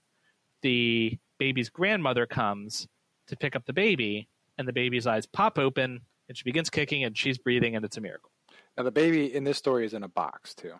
[0.62, 2.88] the baby's grandmother comes
[3.32, 7.04] to pick up the baby, and the baby's eyes pop open, and she begins kicking,
[7.04, 8.32] and she's breathing, and it's a miracle.
[8.78, 10.74] Now, the baby in this story is in a box too.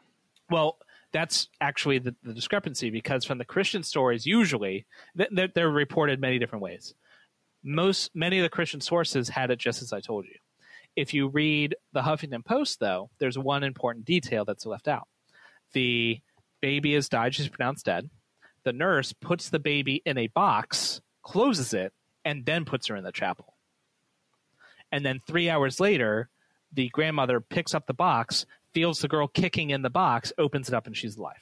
[0.50, 0.78] Well,
[1.12, 4.86] that's actually the, the discrepancy because from the Christian stories, usually
[5.16, 6.94] they're, they're reported many different ways.
[7.64, 10.36] Most many of the Christian sources had it just as I told you.
[10.96, 15.08] If you read the Huffington Post, though, there's one important detail that's left out.
[15.74, 16.20] The
[16.62, 18.10] baby is died; she's pronounced dead.
[18.64, 21.94] The nurse puts the baby in a box, closes it,
[22.26, 23.54] and then puts her in the chapel.
[24.92, 26.30] And then three hours later,
[26.74, 30.74] the grandmother picks up the box, feels the girl kicking in the box, opens it
[30.76, 31.36] up, and she's alive.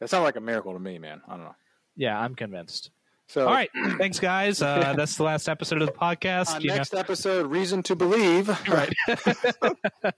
[0.00, 1.22] That sounds like a miracle to me, man.
[1.26, 1.56] I don't know.
[1.96, 2.92] Yeah, I'm convinced.
[3.26, 4.62] So, All right, thanks, guys.
[4.62, 6.54] Uh, that's the last episode of the podcast.
[6.54, 8.48] on You know- next episode, reason to believe.
[8.68, 8.92] right?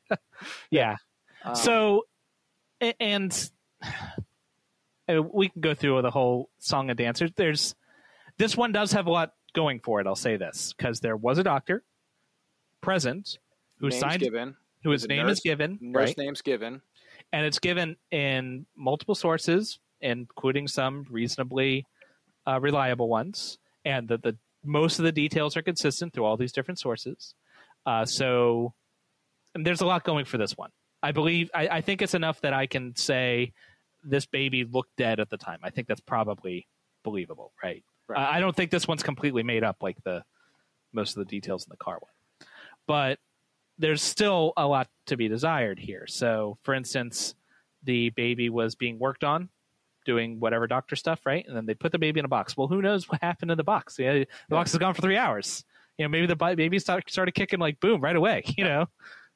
[0.71, 0.97] yeah.
[1.45, 2.05] Um, So,
[2.83, 3.51] a- and
[5.09, 7.19] uh, we can go through the whole song and dance.
[7.21, 7.75] There's- There's
[8.41, 10.07] this one does have a lot going for it.
[10.07, 11.85] I'll say this because there was a doctor
[12.81, 13.39] present
[13.79, 14.57] who name's signed, given.
[14.83, 16.19] whose the name nurse- is given, Nurse right?
[16.19, 16.81] name's given.
[17.33, 21.87] and it's given in multiple sources, including some reasonably
[22.49, 26.53] uh, reliable ones, and the, the most of the details are consistent through all these
[26.53, 27.35] different sources.
[27.87, 28.73] Uh, so
[29.55, 30.71] and there's a lot going for this one.
[31.03, 33.53] I believe I, I think it's enough that I can say
[34.05, 35.59] this baby looked dead at the time.
[35.63, 36.67] I think that's probably
[37.05, 37.83] believable, right?
[38.11, 38.21] Right.
[38.21, 40.25] Uh, I don't think this one's completely made up like the
[40.93, 42.49] most of the details in the car one,
[42.87, 43.19] but
[43.79, 46.07] there's still a lot to be desired here.
[46.09, 47.35] So, for instance,
[47.85, 49.49] the baby was being worked on,
[50.05, 51.47] doing whatever doctor stuff, right?
[51.47, 52.57] And then they put the baby in a box.
[52.57, 53.99] Well, who knows what happened in the box?
[53.99, 55.65] Yeah, the box is gone for three hours.
[55.97, 58.43] You know, maybe the baby started kicking like boom right away.
[58.57, 58.87] You know,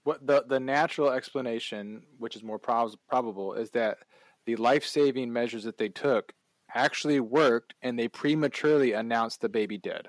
[0.03, 3.99] What the the natural explanation, which is more prob- probable, is that
[4.47, 6.33] the life saving measures that they took
[6.75, 10.09] actually worked, and they prematurely announced the baby dead.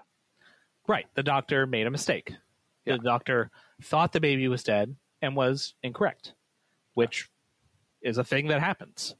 [0.88, 1.06] right?
[1.16, 2.34] The doctor made a mistake.
[2.86, 2.98] Yeah.
[2.98, 3.52] The doctor
[3.82, 6.34] thought the baby was dead and was incorrect,
[6.94, 7.30] which
[8.02, 9.16] is a thing that happens.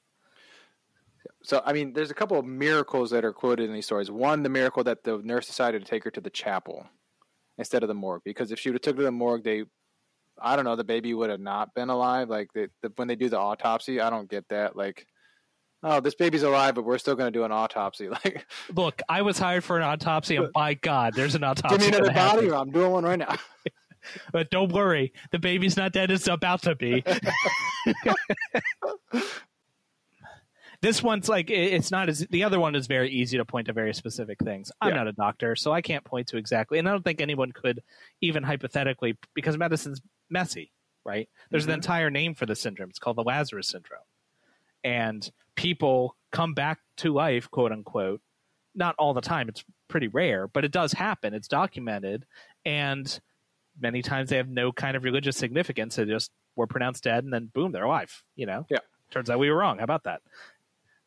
[1.44, 4.12] so I mean, there's a couple of miracles that are quoted in these stories.
[4.12, 6.86] One, the miracle that the nurse decided to take her to the chapel
[7.58, 9.64] instead of the morgue, because if she would have took her to the morgue, they,
[10.40, 12.30] I don't know, the baby would have not been alive.
[12.30, 14.76] Like the, the, when they do the autopsy, I don't get that.
[14.76, 15.08] Like,
[15.86, 18.10] oh, this baby's alive, but we're still going to do an autopsy.
[18.26, 21.78] Like, look, I was hired for an autopsy, and by God, there's an autopsy.
[21.78, 22.52] Give me another body.
[22.52, 23.38] I'm doing one right now.
[24.32, 26.12] but don't worry, the baby's not dead.
[26.12, 27.04] It's about to be.
[30.82, 33.74] this one's like it's not as the other one is very easy to point to
[33.74, 34.72] very specific things.
[34.82, 34.98] I'm yeah.
[34.98, 37.82] not a doctor, so I can't point to exactly, and I don't think anyone could
[38.22, 40.72] even hypothetically because medicine's messy,
[41.06, 41.30] right?
[41.52, 41.72] There's mm-hmm.
[41.72, 42.90] an entire name for the syndrome.
[42.90, 44.02] It's called the Lazarus syndrome,
[44.86, 48.22] and people come back to life, quote unquote.
[48.74, 49.50] Not all the time.
[49.50, 51.34] It's pretty rare, but it does happen.
[51.34, 52.26] It's documented,
[52.64, 53.20] and
[53.82, 55.96] many times they have no kind of religious significance.
[55.96, 58.24] They just were pronounced dead, and then boom, they're alive.
[58.36, 58.66] You know.
[58.70, 58.80] Yeah.
[59.12, 59.78] Turns out we were wrong.
[59.78, 60.22] How about that?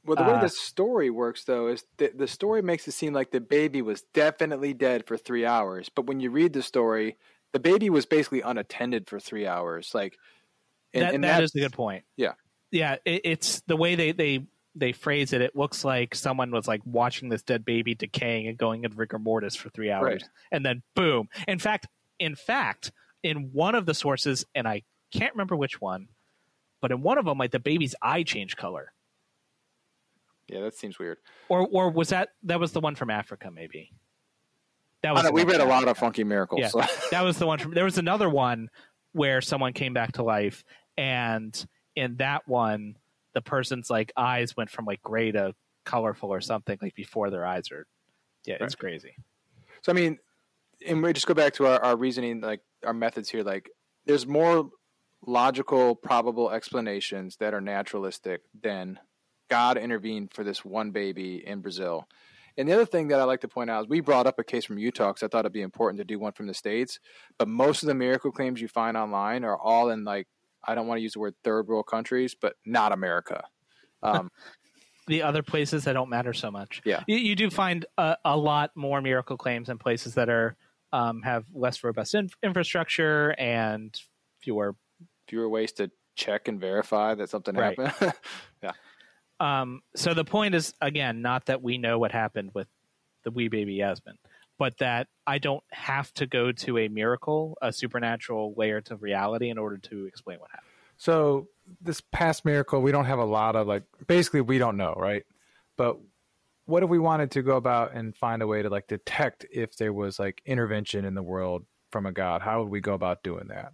[0.05, 3.13] Well, the way uh, the story works, though, is the, the story makes it seem
[3.13, 5.91] like the baby was definitely dead for three hours.
[5.95, 7.19] But when you read the story,
[7.53, 9.91] the baby was basically unattended for three hours.
[9.95, 10.17] Like,
[10.95, 12.05] and, that, and that is a good point.
[12.17, 12.33] Yeah,
[12.71, 12.97] yeah.
[13.05, 15.41] It, it's the way they they they phrase it.
[15.41, 19.19] It looks like someone was like watching this dead baby decaying and going in rigor
[19.19, 20.31] mortis for three hours, right.
[20.53, 21.29] and then boom.
[21.47, 21.87] In fact,
[22.19, 26.09] in fact, in one of the sources, and I can't remember which one,
[26.81, 28.93] but in one of them, like the baby's eye changed color.
[30.49, 31.19] Yeah, that seems weird.
[31.49, 33.51] Or or was that that was the one from Africa?
[33.51, 33.93] Maybe.
[35.03, 35.31] That was.
[35.31, 36.61] We read a lot of funky miracles.
[36.61, 36.83] Yeah, so.
[37.11, 37.73] that was the one from.
[37.73, 38.69] There was another one
[39.13, 40.65] where someone came back to life,
[40.97, 41.67] and
[41.99, 42.97] in that one,
[43.35, 47.45] the person's like eyes went from like gray to colorful or something like before their
[47.45, 47.87] eyes are.
[48.47, 48.63] Yeah, right.
[48.63, 49.17] it's crazy.
[49.83, 50.19] So I mean,
[50.87, 53.43] and we just go back to our, our reasoning, like our methods here.
[53.43, 53.69] Like,
[54.07, 54.71] there's more
[55.27, 58.99] logical, probable explanations that are naturalistic than
[59.51, 62.07] God intervened for this one baby in Brazil.
[62.57, 64.45] And the other thing that I like to point out is we brought up a
[64.45, 66.99] case from Utah because I thought it'd be important to do one from the states.
[67.39, 70.27] But most of the miracle claims you find online are all in like
[70.67, 73.45] I don't want to use the word third world countries, but not America.
[74.03, 74.31] Um,
[75.07, 76.81] the other places that don't matter so much.
[76.85, 80.57] Yeah, you, you do find a, a, lot more miracle claims in places that are
[80.93, 83.99] um, have less robust in- infrastructure and
[84.41, 84.77] fewer
[85.29, 87.79] fewer ways to check and verify that something right.
[87.79, 88.13] happened.
[88.63, 88.73] yeah.
[89.41, 92.69] Um, so the point is again not that we know what happened with
[93.25, 94.19] the wee baby Yasmin,
[94.59, 99.51] but that I don't have to go to a miracle, a supernatural layer to reality
[99.51, 100.69] in order to explain what happened.
[100.97, 101.49] So
[101.81, 103.85] this past miracle, we don't have a lot of like.
[104.07, 105.25] Basically, we don't know, right?
[105.77, 105.99] But
[106.67, 109.77] what if we wanted to go about and find a way to like detect if
[109.77, 112.43] there was like intervention in the world from a god?
[112.43, 113.73] How would we go about doing that?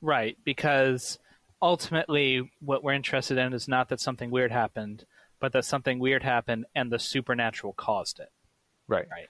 [0.00, 1.18] Right, because
[1.60, 5.04] ultimately what we're interested in is not that something weird happened,
[5.40, 8.30] but that something weird happened and the supernatural caused it.
[8.86, 9.06] Right.
[9.10, 9.28] Right.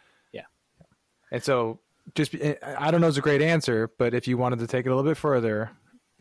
[1.31, 1.81] And so
[2.15, 4.89] just I don't know is a great answer, but if you wanted to take it
[4.89, 5.71] a little bit further,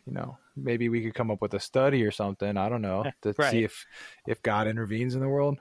[0.06, 3.06] you know, maybe we could come up with a study or something, I don't know,
[3.22, 3.52] to right.
[3.52, 3.86] see if
[4.26, 5.58] if God intervenes in the world.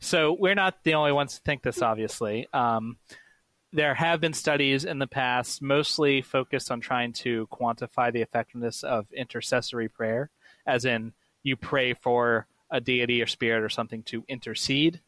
[0.00, 2.48] So we're not the only ones to think this obviously.
[2.52, 2.96] Um,
[3.72, 8.82] there have been studies in the past, mostly focused on trying to quantify the effectiveness
[8.82, 10.30] of intercessory prayer,
[10.66, 15.00] as in you pray for a deity or spirit or something to intercede,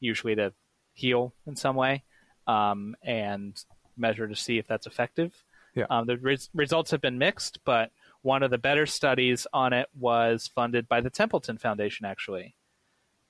[0.00, 0.52] usually to
[0.92, 2.02] heal in some way,
[2.46, 3.62] um, and
[3.96, 5.44] measure to see if that's effective.
[5.74, 5.86] Yeah.
[5.88, 7.90] Um, the res- results have been mixed, but
[8.22, 12.54] one of the better studies on it was funded by the Templeton Foundation, actually.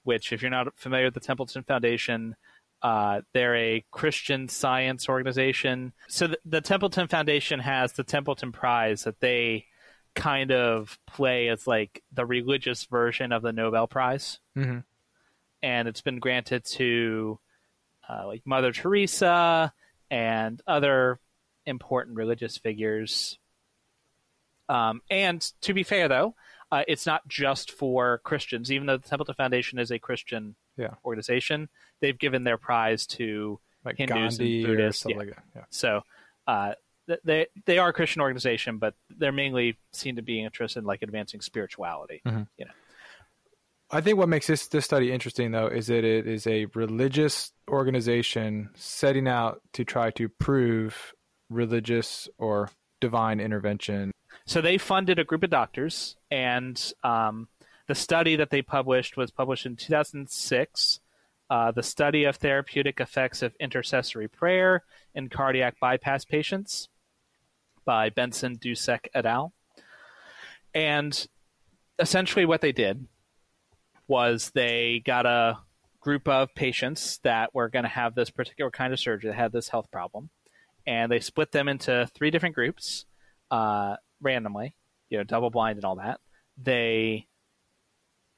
[0.05, 2.35] Which, if you're not familiar with the Templeton Foundation,
[2.83, 5.93] uh, they're a Christian science organization.
[6.09, 9.67] So the, the, Templeton Foundation has the Templeton Prize that they
[10.15, 14.81] kind of play as like the religious version of the Nobel Prize, mm-hmm.
[15.63, 17.39] and it's been granted to
[18.09, 19.73] uh, like Mother Teresa
[20.11, 21.19] and other
[21.67, 23.39] important religious figures.
[24.69, 26.35] Um, and to be fair, though,
[26.71, 28.73] uh, it's not just for Christians.
[28.73, 30.95] Even though the Templeton Foundation is a Christian yeah.
[31.05, 31.69] organization,
[32.01, 35.05] they've given their prize to like Hindus Gandhi and Buddhists.
[35.09, 35.17] Yeah.
[35.17, 35.65] Like yeah.
[35.71, 36.03] So
[36.47, 36.73] uh,
[37.25, 41.03] they they are a Christian organization, but they're mainly seen to be interested in like
[41.03, 42.23] advancing spirituality.
[42.27, 42.43] Mm-hmm.
[42.57, 42.73] You know.
[43.93, 47.53] I think what makes this this study interesting though is that it is a religious
[47.71, 51.13] organization setting out to try to prove
[51.51, 52.71] religious or
[53.01, 54.13] divine intervention
[54.45, 57.49] so they funded a group of doctors, and um,
[57.87, 61.01] the study that they published was published in 2006.
[61.51, 64.85] Uh, the study of therapeutic effects of intercessory prayer
[65.15, 66.89] in cardiac bypass patients
[67.85, 69.53] by Benson Dusek et al.
[70.73, 71.27] And
[71.99, 73.07] essentially, what they did
[74.09, 75.59] was they got a
[76.01, 79.53] group of patients that were going to have this particular kind of surgery that had
[79.53, 80.31] this health problem,
[80.87, 83.07] and they split them into three different groups
[83.51, 84.75] uh, randomly,
[85.09, 86.21] you know, double blind and all that.
[86.57, 87.29] They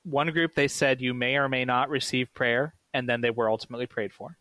[0.05, 3.51] one group they said you may or may not receive prayer, and then they were
[3.51, 4.37] ultimately prayed for.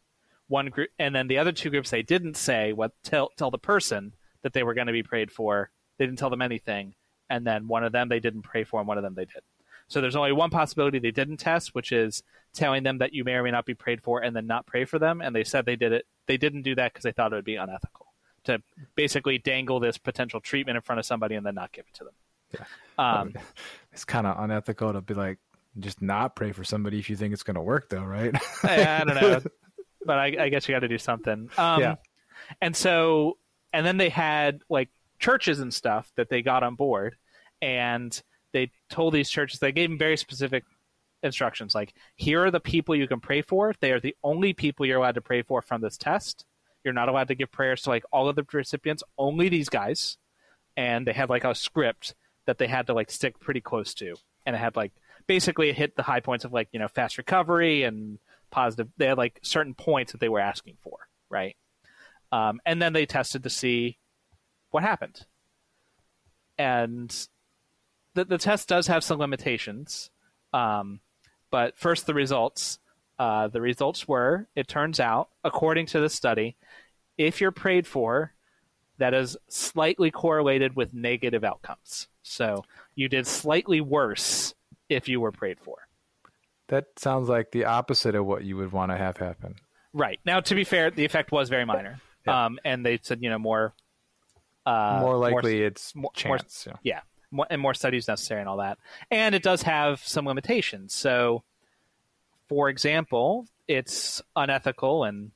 [0.47, 3.57] One group, and then the other two groups they didn't say what tell tell the
[3.57, 4.13] person
[4.43, 5.71] that they were going to be prayed for.
[5.97, 6.95] They didn't tell them anything,
[7.29, 9.43] and then one of them they didn't pray for, and one of them they did.
[9.87, 12.23] So there's only one possibility they didn't test, which is
[12.53, 14.85] telling them that you may or may not be prayed for, and then not pray
[14.85, 15.21] for them.
[15.21, 16.05] And they said they did it.
[16.27, 18.07] They didn't do that because they thought it would be unethical
[18.45, 18.61] to
[18.95, 22.03] basically dangle this potential treatment in front of somebody and then not give it to
[22.03, 22.13] them.
[22.53, 22.65] Yeah.
[22.97, 23.33] Um,
[23.91, 25.39] it's kind of unethical to be like
[25.79, 28.35] just not pray for somebody if you think it's going to work, though, right?
[28.63, 29.41] I, I, don't know,
[30.05, 31.49] but I, I guess you got to do something.
[31.57, 31.95] Um, yeah.
[32.61, 33.37] And so,
[33.71, 37.15] and then they had like churches and stuff that they got on board,
[37.61, 38.21] and
[38.53, 40.63] they told these churches they gave them very specific
[41.21, 43.73] instructions like here are the people you can pray for.
[43.79, 46.45] They are the only people you're allowed to pray for from this test.
[46.83, 50.17] You're not allowed to give prayers to like all of the recipients only these guys.
[50.75, 52.13] And they had like a script
[52.45, 54.15] that they had to like stick pretty close to.
[54.45, 54.91] And it had like
[55.27, 58.19] basically it hit the high points of like you know fast recovery and
[58.51, 60.99] positive they had like certain points that they were asking for
[61.33, 61.57] right?
[62.31, 63.97] Um, and then they tested to see
[64.71, 65.25] what happened.
[66.57, 67.27] And
[68.13, 70.09] the, the test does have some limitations.
[70.53, 70.99] Um,
[71.51, 72.79] but first, the results.
[73.19, 76.55] Uh, the results were, it turns out, according to the study,
[77.17, 78.33] if you're prayed for,
[78.97, 82.07] that is slightly correlated with negative outcomes.
[82.23, 84.55] So you did slightly worse
[84.89, 85.77] if you were prayed for.
[86.69, 89.55] That sounds like the opposite of what you would want to have happen.
[89.93, 90.19] Right.
[90.25, 91.99] Now, to be fair, the effect was very minor.
[92.25, 92.45] Yeah.
[92.45, 93.73] Um, and they said, you know, more.
[94.65, 96.65] Uh, more likely more, it's more, chance.
[96.65, 96.95] More, yeah.
[96.95, 97.01] yeah
[97.49, 98.77] and more studies necessary and all that.
[99.11, 100.93] And it does have some limitations.
[100.93, 101.43] So,
[102.49, 105.31] for example, it's unethical and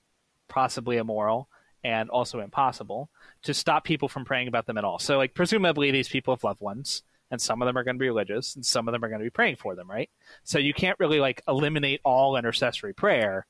[0.48, 1.50] possibly immoral
[1.84, 3.10] and also impossible
[3.44, 5.00] to stop people from praying about them at all.
[5.00, 8.00] So, like, presumably these people have loved ones, and some of them are going to
[8.00, 10.10] be religious, and some of them are going to be praying for them, right?
[10.44, 13.46] So, you can't really like eliminate all intercessory prayer.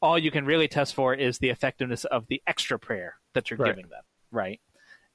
[0.00, 3.58] All you can really test for is the effectiveness of the extra prayer that you're
[3.58, 3.68] right.
[3.68, 4.60] giving them, right?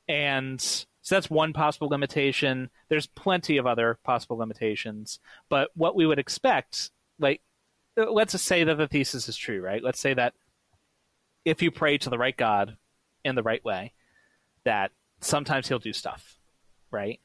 [0.08, 2.70] And so that's one possible limitation.
[2.90, 7.40] There's plenty of other possible limitations, but what we would expect, like,
[7.98, 9.82] uh, let's just say that the thesis is true, right?
[9.82, 10.34] Let's say that
[11.46, 12.76] if you pray to the right God
[13.24, 13.94] in the right way,
[14.66, 14.92] that
[15.22, 16.38] sometimes he'll do stuff,
[16.92, 17.22] right?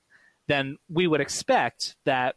[0.47, 2.37] Then we would expect that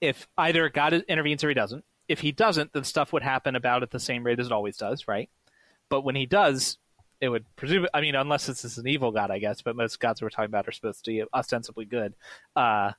[0.00, 3.84] if either God intervenes or he doesn't, if he doesn't, then stuff would happen about
[3.84, 5.30] at the same rate as it always does, right?
[5.88, 6.78] But when he does,
[7.20, 7.86] it would presume.
[7.94, 9.62] I mean, unless this is an evil god, I guess.
[9.62, 12.14] But most gods we're talking about are supposed to be ostensibly good.
[12.54, 12.92] Uh,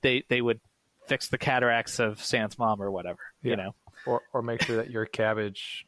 [0.00, 0.60] they they would
[1.06, 3.20] fix the cataracts of Sans mom or whatever.
[3.42, 3.50] Yeah.
[3.50, 3.74] You know,
[4.06, 5.86] or or make sure that your cabbage.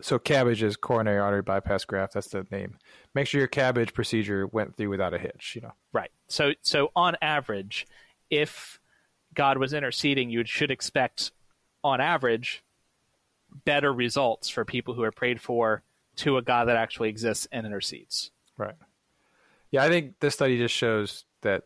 [0.00, 2.14] So cabbage is coronary artery bypass graft.
[2.14, 2.78] That's the name.
[3.14, 5.52] Make sure your cabbage procedure went through without a hitch.
[5.54, 5.72] You know.
[5.92, 6.10] Right.
[6.28, 7.86] So so on average,
[8.30, 8.80] if
[9.34, 11.30] God was interceding, you should expect,
[11.84, 12.64] on average,
[13.64, 15.82] better results for people who are prayed for
[16.16, 18.30] to a God that actually exists and intercedes.
[18.56, 18.74] Right.
[19.70, 21.64] Yeah, I think this study just shows that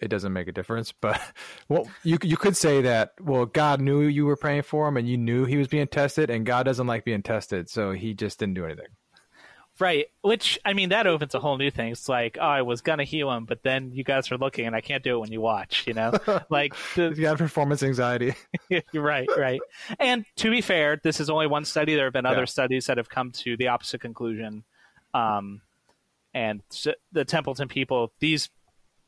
[0.00, 0.92] it doesn't make a difference.
[1.00, 1.20] But
[1.68, 5.08] well, you you could say that well, God knew you were praying for him, and
[5.08, 8.38] you knew he was being tested, and God doesn't like being tested, so he just
[8.38, 8.88] didn't do anything.
[9.80, 10.06] Right.
[10.22, 11.90] Which I mean, that opens a whole new thing.
[11.90, 14.76] It's like, oh, I was gonna heal him, but then you guys are looking, and
[14.76, 15.84] I can't do it when you watch.
[15.86, 16.12] You know,
[16.48, 17.12] like the...
[17.16, 18.34] you have performance anxiety.
[18.94, 19.28] right.
[19.36, 19.60] Right.
[19.98, 21.96] And to be fair, this is only one study.
[21.96, 22.44] There have been other yeah.
[22.46, 24.64] studies that have come to the opposite conclusion.
[25.12, 25.60] Um,
[26.34, 26.62] and
[27.12, 28.50] the Templeton people, these,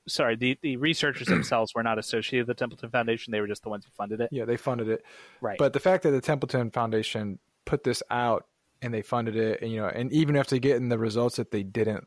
[0.08, 3.30] sorry, the the researchers themselves were not associated with the Templeton Foundation.
[3.30, 4.30] They were just the ones who funded it.
[4.32, 5.04] Yeah, they funded it.
[5.40, 5.58] Right.
[5.58, 8.46] But the fact that the Templeton Foundation put this out
[8.82, 11.62] and they funded it and you know and even after getting the results that they
[11.62, 12.04] didn't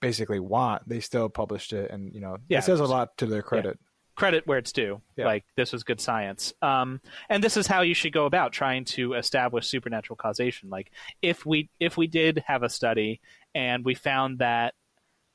[0.00, 3.26] basically want they still published it and you know yeah, it says a lot to
[3.26, 4.14] their credit yeah.
[4.14, 5.24] credit where it's due yeah.
[5.24, 8.84] like this was good science um, and this is how you should go about trying
[8.84, 10.90] to establish supernatural causation like
[11.22, 13.20] if we if we did have a study
[13.54, 14.74] and we found that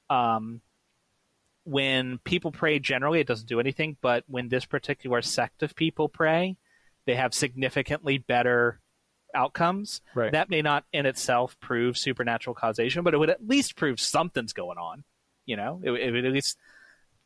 [0.09, 0.61] um,
[1.65, 6.07] when people pray generally it doesn't do anything but when this particular sect of people
[6.07, 6.55] pray
[7.05, 8.79] they have significantly better
[9.33, 10.01] outcomes.
[10.15, 10.31] Right.
[10.31, 14.53] That may not in itself prove supernatural causation, but it would at least prove something's
[14.53, 15.03] going on.
[15.45, 16.57] You know, it, it would at least.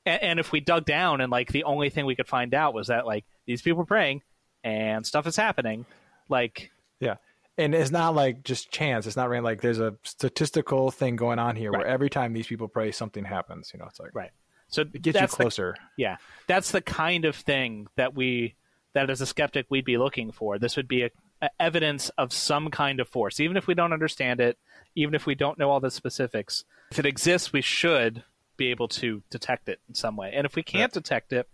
[0.05, 2.73] And, and, if we dug down and like the only thing we could find out
[2.73, 4.21] was that like these people are praying
[4.63, 5.85] and stuff is happening,
[6.29, 7.15] like yeah.
[7.57, 9.05] And it's not like just chance.
[9.05, 11.79] It's not really like there's a statistical thing going on here right.
[11.79, 13.71] where every time these people pray, something happens.
[13.73, 14.31] You know, it's like right.
[14.69, 15.75] So it gets you closer.
[15.77, 18.55] The, yeah, that's the kind of thing that we
[18.93, 20.57] that as a skeptic we'd be looking for.
[20.57, 21.11] This would be a, a
[21.59, 24.57] evidence of some kind of force, even if we don't understand it,
[24.95, 26.63] even if we don't know all the specifics.
[26.91, 28.23] If it exists, we should
[28.57, 30.31] be able to detect it in some way.
[30.33, 30.99] And if we can't Yeah.
[30.99, 31.49] detect it,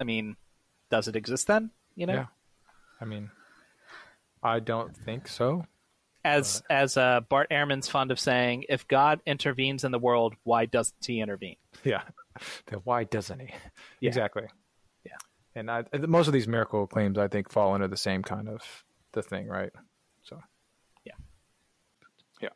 [0.00, 0.36] I mean,
[0.90, 1.70] does it exist then?
[1.94, 2.26] You know, Yeah.
[3.00, 3.30] I mean,
[4.42, 5.66] I don't think so.
[6.24, 10.66] as as uh, Bart Ehrman's fond of saying, if God intervenes in the world, why
[10.66, 11.56] doesn't He intervene?
[11.84, 12.02] Yeah.
[12.66, 13.48] Then why doesn't he?
[14.00, 14.08] Yeah.
[14.08, 14.44] Exactly.
[15.54, 15.60] Yeah.
[15.60, 18.62] And I, most of these miracle claims, I think, fall under the same kind of
[19.12, 19.72] the thing, right?
[20.22, 20.40] So
[21.04, 21.14] yeah,
[22.40, 22.48] yeah,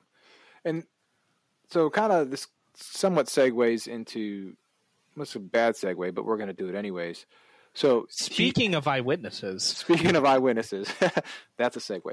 [0.64, 0.84] And
[1.70, 4.56] so, kind of this somewhat segues into
[5.14, 7.26] what's a bad segue, but we're going to do it anyways.
[7.72, 10.88] So, Speaking of eyewitnesses, Speaking of eyewitnesses,
[11.56, 12.12] that's a segue.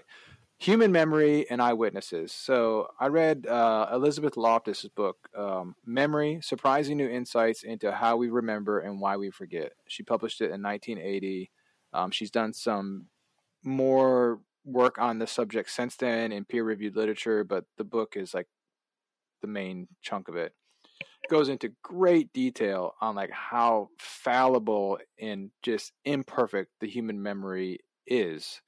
[0.61, 2.31] Human memory and eyewitnesses.
[2.31, 8.29] So I read uh, Elizabeth Loftus's book, um, Memory: Surprising New Insights into How We
[8.29, 9.71] Remember and Why We Forget.
[9.87, 11.49] She published it in 1980.
[11.93, 13.07] Um, she's done some
[13.63, 18.47] more work on the subject since then in peer-reviewed literature, but the book is like
[19.41, 20.53] the main chunk of it
[21.29, 28.61] goes into great detail on like how fallible and just imperfect the human memory is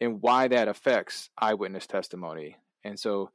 [0.00, 2.56] and why that affects eyewitness testimony.
[2.84, 3.30] And so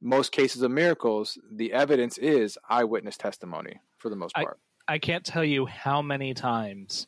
[0.00, 4.58] most cases of miracles, the evidence is eyewitness testimony for the most part.
[4.86, 7.06] I can't tell you how many times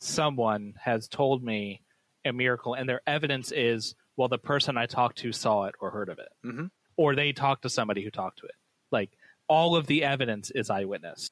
[0.00, 1.82] someone has told me
[2.24, 5.90] a miracle, and their evidence is, well, the person I talked to saw it or
[5.90, 6.70] heard of it, Mhm.
[6.96, 8.54] or they talked to somebody who talked to it.
[8.90, 9.16] Like
[9.48, 11.30] all of the evidence is eyewitness.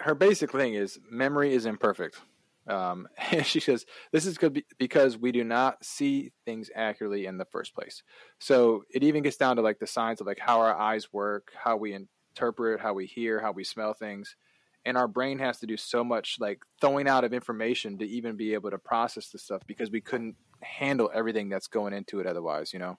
[0.00, 2.20] her basic thing is memory is imperfect.
[2.68, 7.26] Um, and she says this is good be- because we do not see things accurately
[7.26, 8.02] in the first place.
[8.38, 11.52] So it even gets down to like the signs of like how our eyes work,
[11.56, 14.36] how we interpret, how we hear, how we smell things,
[14.84, 18.36] and our brain has to do so much like throwing out of information to even
[18.36, 22.26] be able to process the stuff because we couldn't handle everything that's going into it
[22.26, 22.98] otherwise, you know.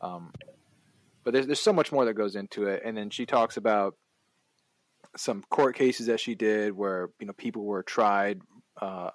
[0.00, 0.32] Um,
[1.24, 3.96] but there's there's so much more that goes into it, and then she talks about
[5.16, 8.40] some court cases that she did where you know people were tried
[8.80, 9.10] uh,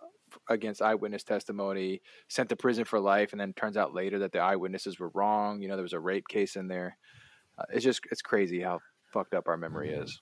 [0.50, 4.40] against eyewitness testimony, sent to prison for life, and then turns out later that the
[4.40, 5.62] eyewitnesses were wrong.
[5.62, 6.98] You know, there was a rape case in there.
[7.58, 8.80] Uh, it's just it's crazy how
[9.14, 10.22] fucked up our memory is.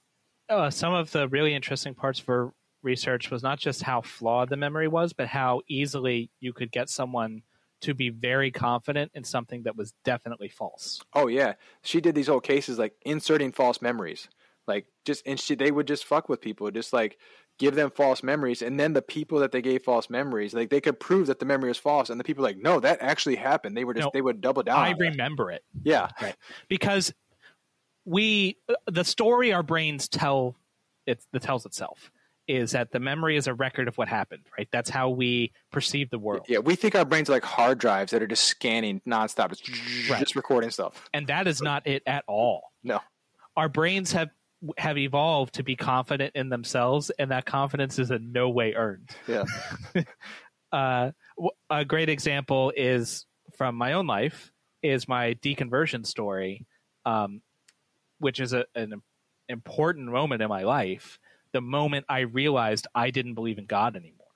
[0.49, 4.49] Uh, some of the really interesting parts for her research was not just how flawed
[4.49, 7.43] the memory was, but how easily you could get someone
[7.81, 11.01] to be very confident in something that was definitely false.
[11.13, 14.27] Oh yeah, she did these whole cases like inserting false memories,
[14.67, 17.17] like just and she they would just fuck with people, just like
[17.60, 20.82] give them false memories, and then the people that they gave false memories, like they
[20.82, 23.78] could prove that the memory was false, and the people like no, that actually happened.
[23.78, 24.80] They were just No, they would double down.
[24.80, 25.64] I remember it.
[25.84, 26.10] Yeah,
[26.68, 27.14] because
[28.05, 30.55] we uh, the story our brains tell
[31.05, 32.12] it that tells itself
[32.47, 36.10] is that the memory is a record of what happened right that's how we perceive
[36.10, 36.57] the world yeah.
[36.60, 40.20] We think our brains are like hard drives that are just scanning nonstop, just, Right.
[40.20, 41.10] just recording stuff.
[41.14, 43.01] and that is not it at all No.
[43.55, 44.30] our brains have
[44.78, 49.10] have evolved to be confident in themselves and that confidence is in no way earned
[49.28, 49.45] Yeah.
[50.72, 51.12] uh,
[51.70, 53.26] a great example is
[53.57, 54.51] from my own life
[54.82, 56.66] is my deconversion story,
[57.05, 57.41] um,
[58.20, 59.01] which is a, an
[59.47, 61.20] important moment in my life.
[61.51, 64.28] The moment I realized I didn't believe in God anymore.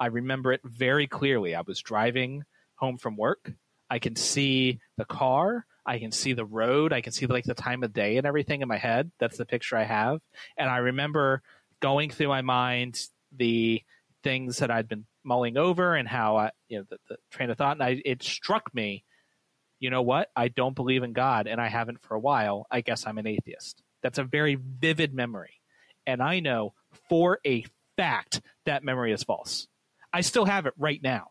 [0.00, 1.54] I remember it very clearly.
[1.54, 2.44] I was driving
[2.76, 3.52] home from work.
[3.90, 5.66] I can see the car.
[5.86, 6.92] I can see the road.
[6.92, 9.10] I can see like the time of day and everything in my head.
[9.18, 10.20] That's the picture I have.
[10.56, 11.42] And I remember
[11.80, 13.00] going through my mind
[13.36, 13.82] the
[14.22, 17.58] things that I'd been mulling over and how I, you know, the, the train of
[17.58, 17.76] thought.
[17.76, 19.04] And I, it struck me,
[19.78, 20.30] you know what?
[20.34, 22.66] I don't believe in God and I haven't for a while.
[22.70, 23.82] I guess I'm an atheist.
[24.02, 25.60] That's a very vivid memory.
[26.06, 26.74] And I know
[27.08, 27.64] for a
[27.96, 29.68] fact that memory is false.
[30.12, 31.28] I still have it right now,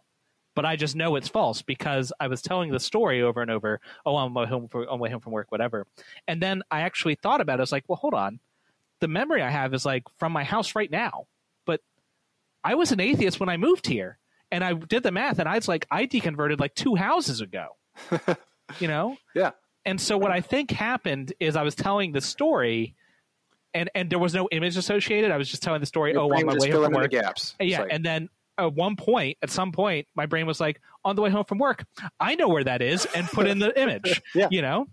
[0.56, 3.80] but I just know it's false because I was telling the story over and over.
[4.06, 5.88] Oh, on my home, for, on my way home from work, whatever.
[6.28, 7.60] And then I actually thought about it.
[7.60, 8.40] I was like, well, hold on.
[9.00, 11.26] The memory I have is like from my house right now,
[11.66, 11.82] but
[12.64, 14.18] I was an atheist when I moved here,
[14.52, 17.76] and I did the math, and I was like, I deconverted like two houses ago.
[18.80, 19.52] you know, Yeah.
[19.86, 22.96] and so what I think happened is I was telling the story,
[23.74, 25.32] and and there was no image associated.
[25.32, 26.14] I was just telling the story.
[26.14, 27.12] Your oh, on my way home from work.
[27.12, 27.56] gaps.
[27.60, 31.16] Yeah, like- and then at one point, at some point, my brain was like, on
[31.16, 31.86] the way home from work,
[32.20, 34.22] I know where that is, and put in the image.
[34.34, 34.48] Yeah.
[34.52, 34.88] You know,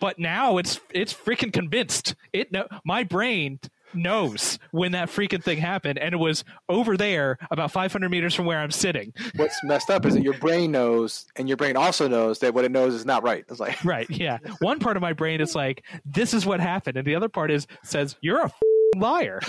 [0.00, 2.14] but now it's it's freaking convinced.
[2.32, 3.60] It no, my brain
[3.94, 8.44] knows when that freaking thing happened, and it was over there, about 500 meters from
[8.46, 9.12] where I'm sitting.
[9.36, 12.64] what's messed up is that your brain knows, and your brain also knows that what
[12.64, 13.44] it knows is not right.
[13.48, 14.08] It's like, Right.
[14.10, 14.38] Yeah.
[14.60, 17.50] One part of my brain is like, this is what happened, and the other part
[17.50, 18.52] is says you're a
[18.96, 19.40] liar.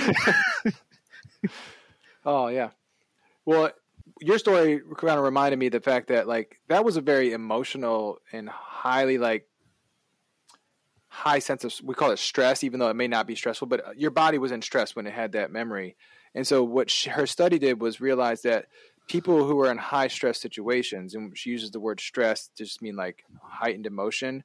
[2.26, 2.70] oh yeah.
[3.48, 3.72] Well,
[4.20, 7.32] your story kind of reminded me of the fact that like that was a very
[7.32, 9.48] emotional and highly like
[11.08, 13.88] high sense of we call it stress, even though it may not be stressful, but
[13.88, 15.96] uh, your body was in stress when it had that memory.
[16.36, 18.66] And so what she, her study did was realize that
[19.08, 22.82] people who are in high stress situations, and she uses the word stress to just
[22.82, 24.44] mean like heightened emotion,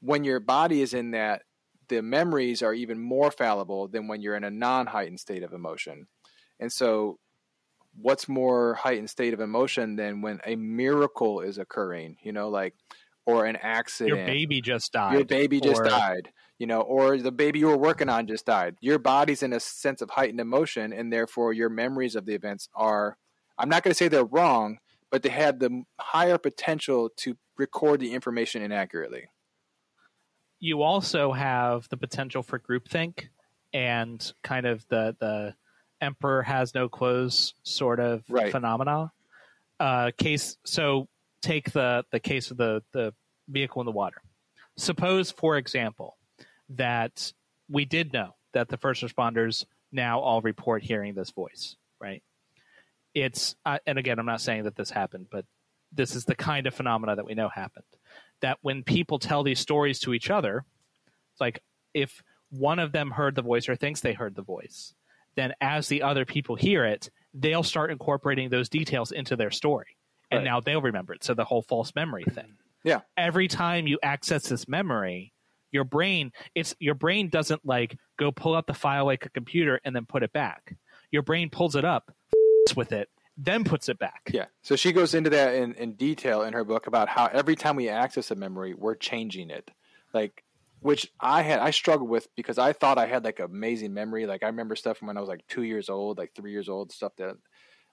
[0.00, 1.42] when your body is in that,
[1.86, 5.52] the memories are even more fallible than when you're in a non heightened state of
[5.52, 6.08] emotion.
[6.58, 7.20] And so,
[8.00, 12.74] what's more heightened state of emotion than when a miracle is occurring, you know, like,
[13.26, 14.16] or an accident?
[14.16, 15.14] Your baby just died.
[15.14, 18.46] Your baby just or, died, you know, or the baby you were working on just
[18.46, 18.76] died.
[18.80, 22.68] Your body's in a sense of heightened emotion, and therefore your memories of the events
[22.74, 23.16] are
[23.58, 24.78] I'm not going to say they're wrong,
[25.10, 29.28] but they have the higher potential to record the information inaccurately.
[30.60, 33.26] You also have the potential for groupthink
[33.72, 35.54] and kind of the the
[36.00, 38.52] emperor has no clothes sort of right.
[38.52, 39.10] phenomena.
[39.80, 41.08] Uh, case so
[41.42, 43.12] take the the case of the the
[43.48, 44.20] vehicle in the water.
[44.76, 46.16] Suppose, for example,
[46.70, 47.32] that
[47.68, 52.22] we did know that the first responders now all report hearing this voice, right?
[53.14, 55.44] it's uh, and again i'm not saying that this happened but
[55.92, 57.84] this is the kind of phenomena that we know happened
[58.40, 60.64] that when people tell these stories to each other
[61.32, 61.62] it's like
[61.94, 64.94] if one of them heard the voice or thinks they heard the voice
[65.36, 69.96] then as the other people hear it they'll start incorporating those details into their story
[70.30, 70.44] and right.
[70.44, 74.48] now they'll remember it so the whole false memory thing yeah every time you access
[74.48, 75.32] this memory
[75.72, 79.80] your brain it's your brain doesn't like go pull up the file like a computer
[79.84, 80.76] and then put it back
[81.10, 82.12] your brain pulls it up
[82.76, 84.30] with it, then puts it back.
[84.32, 84.46] Yeah.
[84.62, 87.76] So she goes into that in, in detail in her book about how every time
[87.76, 89.70] we access a memory, we're changing it.
[90.12, 90.43] Like,
[90.84, 94.26] which I had, I struggled with because I thought I had like amazing memory.
[94.26, 96.68] Like, I remember stuff from when I was like two years old, like three years
[96.68, 97.36] old, stuff that,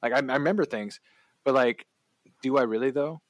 [0.03, 0.99] like, I, I remember things,
[1.45, 1.85] but like,
[2.43, 3.21] do I really though?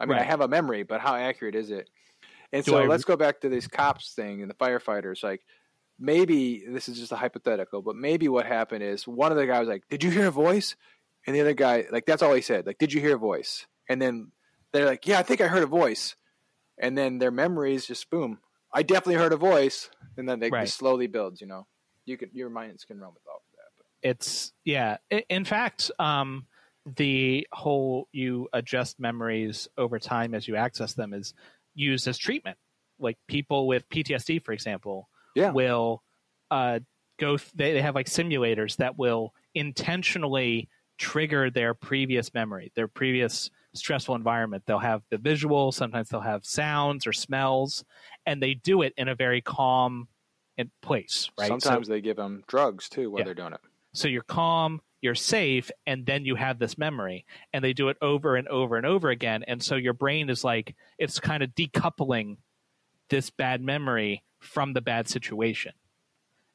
[0.00, 0.22] I mean, right.
[0.22, 1.88] I have a memory, but how accurate is it?
[2.52, 2.86] And do so I...
[2.86, 5.22] let's go back to this cops thing and the firefighters.
[5.22, 5.42] Like,
[5.96, 9.60] maybe this is just a hypothetical, but maybe what happened is one of the guys
[9.60, 10.74] was like, "Did you hear a voice?"
[11.24, 12.66] And the other guy, like, that's all he said.
[12.66, 14.32] Like, "Did you hear a voice?" And then
[14.72, 16.16] they're like, "Yeah, I think I heard a voice."
[16.76, 18.40] And then their memories just boom.
[18.72, 20.68] I definitely heard a voice, and then they right.
[20.68, 21.40] slowly builds.
[21.40, 21.66] You know,
[22.04, 23.70] you can your minds can run with all of that.
[23.76, 24.08] But.
[24.08, 24.98] It's yeah.
[25.28, 26.46] In fact, um,
[26.96, 31.34] the whole you adjust memories over time as you access them is
[31.74, 32.58] used as treatment.
[32.98, 35.52] Like people with PTSD, for example, yeah.
[35.52, 36.02] will
[36.50, 36.80] uh,
[37.18, 37.36] go.
[37.36, 43.50] Th- they, they have like simulators that will intentionally trigger their previous memory, their previous
[43.74, 44.64] stressful environment.
[44.66, 47.84] They'll have the visual, sometimes they'll have sounds or smells,
[48.28, 50.06] and they do it in a very calm
[50.82, 51.48] place, right?
[51.48, 53.24] Sometimes so, they give them drugs too while yeah.
[53.24, 53.60] they're doing it.
[53.94, 57.24] So you're calm, you're safe, and then you have this memory,
[57.54, 60.44] and they do it over and over and over again, and so your brain is
[60.44, 62.36] like it's kind of decoupling
[63.08, 65.72] this bad memory from the bad situation.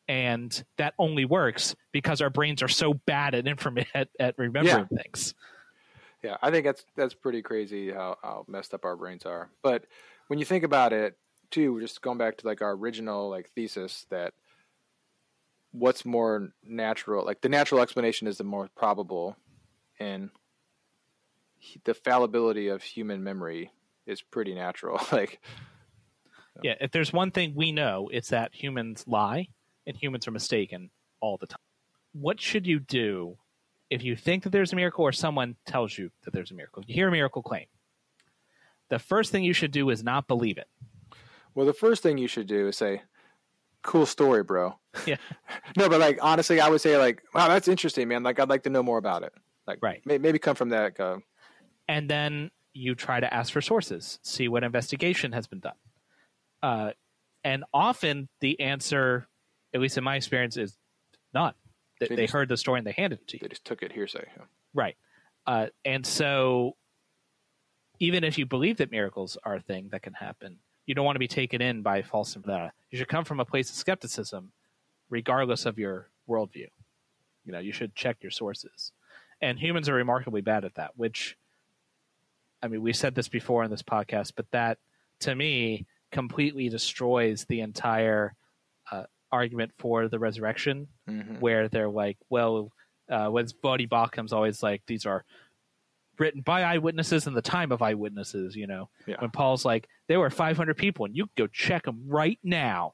[0.08, 4.88] And that only works because our brains are so bad at inform- at, at remembering
[4.92, 5.02] yeah.
[5.02, 5.34] things.
[6.22, 9.50] Yeah, I think that's that's pretty crazy how, how messed up our brains are.
[9.64, 9.86] But
[10.28, 11.18] when you think about it,
[11.54, 14.34] too, just going back to like our original like thesis that
[15.72, 19.38] what's more natural, like the natural explanation is the more probable,
[20.00, 20.30] and
[21.86, 23.72] the fallibility of human memory
[24.06, 25.00] is pretty natural.
[25.12, 25.40] like
[26.62, 29.48] yeah, if there's one thing we know, it's that humans lie
[29.88, 30.90] and humans are mistaken
[31.20, 31.60] all the time.
[32.14, 33.38] What should you do
[33.90, 36.84] if you think that there's a miracle or someone tells you that there's a miracle?
[36.86, 37.66] You hear a miracle claim.
[38.90, 40.68] The first thing you should do is not believe it.
[41.56, 43.02] Well, the first thing you should do is say,
[43.82, 44.78] "Cool story, bro."
[45.08, 45.18] Yeah.
[45.78, 48.22] no, but like honestly, I would say like, "Wow, that's interesting, man.
[48.22, 49.34] Like, I'd like to know more about it."
[49.66, 50.02] Like, right?
[50.06, 51.00] Maybe come from that.
[51.00, 51.18] Uh,
[51.88, 55.74] and then you try to ask for sources, see what investigation has been done.
[56.62, 56.92] Uh,
[57.44, 59.28] and often the answer,
[59.74, 60.78] at least in my experience, is
[61.34, 61.54] none.
[62.00, 63.40] They, they, they just, heard the story and they handed it to you.
[63.44, 64.26] They just took it hearsay.
[64.36, 64.44] Yeah.
[64.74, 64.96] Right.
[65.46, 66.76] Uh, and so,
[68.00, 71.16] even if you believe that miracles are a thing that can happen, you don't want
[71.16, 72.72] to be taken in by false information.
[72.90, 74.52] You should come from a place of skepticism,
[75.10, 76.68] regardless of your worldview.
[77.46, 78.92] You know, you should check your sources.
[79.42, 81.38] And humans are remarkably bad at that, which,
[82.62, 84.78] I mean, we said this before in this podcast, but that
[85.20, 88.36] to me completely destroys the entire
[88.92, 91.40] uh, argument for the resurrection, mm-hmm.
[91.40, 92.72] where they're like, well,
[93.10, 95.26] uh, when Voddie Baucham's always like, these are
[96.20, 99.16] written by eyewitnesses in the time of eyewitnesses, you know, yeah.
[99.20, 102.94] when Paul's like, there were 500 people and you go check them right now,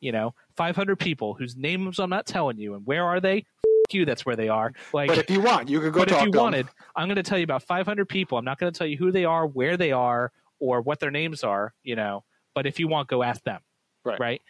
[0.00, 2.74] you know, 500 people whose names I'm not telling you.
[2.74, 3.44] And where are they?
[3.92, 4.04] you.
[4.04, 4.72] That's where they are.
[4.92, 6.00] Like, but if you want, you could go.
[6.00, 8.38] but talk if you wanted, I'm going to tell you about 500 people.
[8.38, 11.10] I'm not going to tell you who they are, where they are, or what their
[11.10, 11.74] names are.
[11.82, 13.60] You know, but if you want, go ask them.
[14.04, 14.20] Right.
[14.20, 14.42] Right.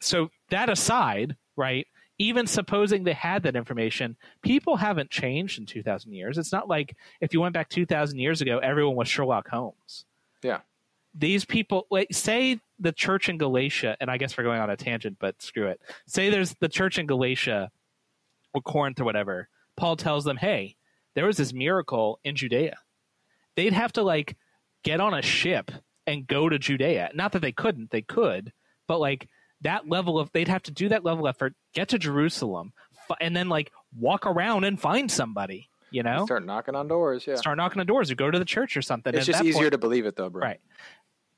[0.00, 1.86] So that aside, right.
[2.18, 6.38] Even supposing they had that information, people haven't changed in 2,000 years.
[6.38, 10.04] It's not like if you went back 2,000 years ago, everyone was Sherlock Holmes.
[10.42, 10.60] Yeah.
[11.12, 14.76] These people, like, say the church in Galatia, and I guess we're going on a
[14.76, 15.80] tangent, but screw it.
[16.06, 17.70] Say there's the church in Galatia
[18.52, 19.48] or Corinth or whatever.
[19.76, 20.76] Paul tells them, hey,
[21.14, 22.78] there was this miracle in Judea.
[23.56, 24.36] They'd have to, like,
[24.82, 25.70] get on a ship
[26.06, 27.10] and go to Judea.
[27.14, 28.52] Not that they couldn't, they could,
[28.86, 29.28] but, like,
[29.64, 32.72] that level of, they'd have to do that level of effort, get to Jerusalem,
[33.10, 36.24] f- and then, like, walk around and find somebody, you know?
[36.24, 37.26] Start knocking on doors.
[37.26, 39.12] Yeah, Start knocking on doors or go to the church or something.
[39.14, 40.42] it's At just that easier point- to believe it though, bro.
[40.42, 40.60] Right.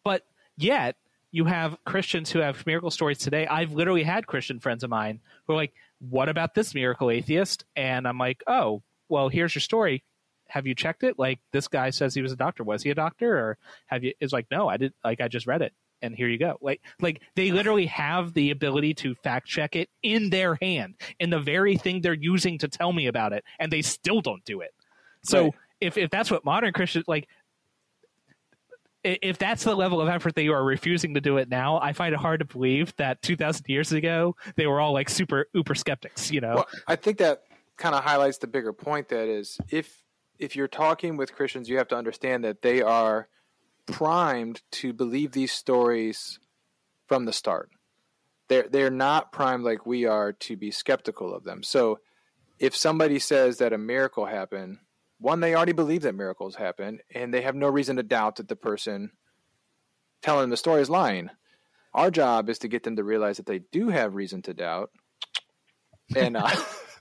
[0.05, 0.25] But
[0.57, 0.97] yet,
[1.33, 3.47] you have Christians who have miracle stories today.
[3.47, 7.65] I've literally had Christian friends of mine who are like, What about this miracle atheist?
[7.75, 10.03] And I'm like, Oh, well, here's your story.
[10.49, 11.19] Have you checked it?
[11.19, 12.63] Like, this guy says he was a doctor.
[12.65, 13.37] Was he a doctor?
[13.37, 14.13] Or have you?
[14.21, 14.93] It's like, No, I did.
[15.05, 15.73] Like, I just read it.
[16.03, 16.57] And here you go.
[16.61, 21.31] Like, like they literally have the ability to fact check it in their hand, in
[21.31, 24.61] the very thing they're using to tell me about it, and they still don't do
[24.61, 24.75] it.
[25.23, 25.55] So Right.
[25.81, 27.29] if if that's what modern Christians like,
[29.03, 31.93] if that's the level of effort that you are refusing to do it now, I
[31.93, 35.75] find it hard to believe that 2,000 years ago they were all like super uber
[35.75, 36.31] skeptics.
[36.31, 37.45] You know, Well, I think that
[37.77, 39.09] kind of highlights the bigger point.
[39.09, 40.03] That is, if
[40.39, 43.29] if you're talking with Christians, you have to understand that they are
[43.87, 46.39] primed to believe these stories
[47.07, 47.71] from the start.
[48.49, 51.63] They're they're not primed like we are to be skeptical of them.
[51.63, 51.99] So,
[52.59, 54.79] if somebody says that a miracle happened,
[55.19, 58.49] one they already believe that miracles happen, and they have no reason to doubt that
[58.49, 59.11] the person
[60.23, 61.31] telling them the story is lying.
[61.95, 64.91] Our job is to get them to realize that they do have reason to doubt,
[66.15, 66.51] and uh,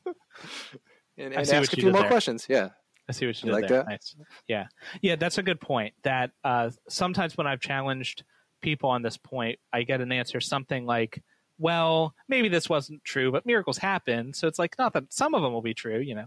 [1.17, 2.09] and, and ask a few more there.
[2.09, 2.47] questions.
[2.49, 2.69] Yeah,
[3.07, 3.77] I see what you, You did like there.
[3.83, 3.89] that?
[3.89, 4.15] Nice.
[4.47, 4.67] Yeah,
[5.01, 5.93] yeah, that's a good point.
[6.03, 8.23] That uh, sometimes when I've challenged
[8.61, 11.21] people on this point, I get an answer something like,
[11.59, 15.43] "Well, maybe this wasn't true, but miracles happen." So it's like not that some of
[15.43, 15.99] them will be true.
[15.99, 16.25] You know.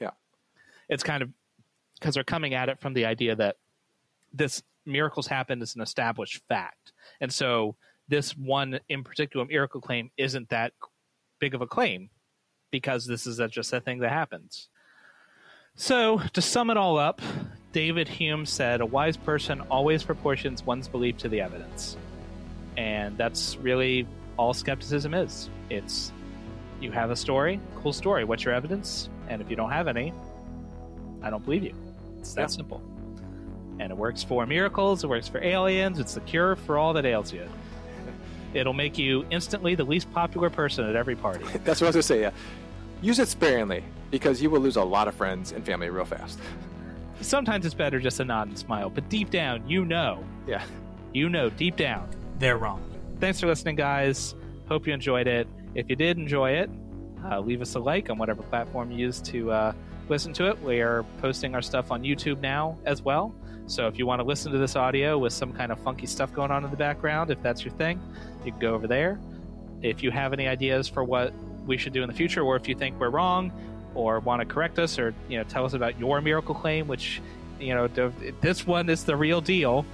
[0.00, 0.10] Yeah.
[0.88, 1.30] It's kind of
[1.98, 3.56] because they're coming at it from the idea that
[4.32, 7.76] this miracles happen is an established fact, and so
[8.08, 10.72] this one in particular miracle claim isn't that
[11.38, 12.10] big of a claim
[12.70, 14.68] because this is just a thing that happens.
[15.80, 17.22] So, to sum it all up,
[17.70, 21.96] David Hume said, A wise person always proportions one's belief to the evidence.
[22.76, 24.04] And that's really
[24.36, 25.48] all skepticism is.
[25.70, 26.12] It's
[26.80, 28.24] you have a story, cool story.
[28.24, 29.08] What's your evidence?
[29.28, 30.12] And if you don't have any,
[31.22, 31.74] I don't believe you.
[32.18, 32.46] It's that Yeah.
[32.48, 32.82] simple.
[33.78, 37.06] And it works for miracles, it works for aliens, it's the cure for all that
[37.06, 37.48] ails you.
[38.52, 41.44] It'll make you instantly the least popular person at every party.
[41.64, 42.20] that's what I was gonna say.
[42.22, 42.30] Yeah,
[43.02, 46.38] use it sparingly because you will lose a lot of friends and family real fast.
[47.20, 50.62] Sometimes it's better just to nod and smile, but deep down, you know Yeah.
[51.12, 52.80] you know deep down they're wrong.
[53.18, 54.36] Thanks for listening, guys.
[54.68, 55.48] Hope you enjoyed it.
[55.74, 56.70] If you did enjoy it,
[57.24, 59.72] uh, leave us a like on whatever platform you use to uh,
[60.08, 60.62] listen to it.
[60.62, 63.34] We are posting our stuff on YouTube now as well.
[63.66, 66.32] So if you want to listen to this audio with some kind of funky stuff
[66.32, 68.00] going on in the background, if that's your thing,
[68.44, 69.18] you can go over there.
[69.82, 71.32] If you have any ideas for what
[71.68, 73.52] we should do in the future, or if you think we're wrong,
[73.94, 77.20] or want to correct us, or you know tell us about your miracle claim, which
[77.60, 77.86] you know
[78.40, 79.84] this one is the real deal,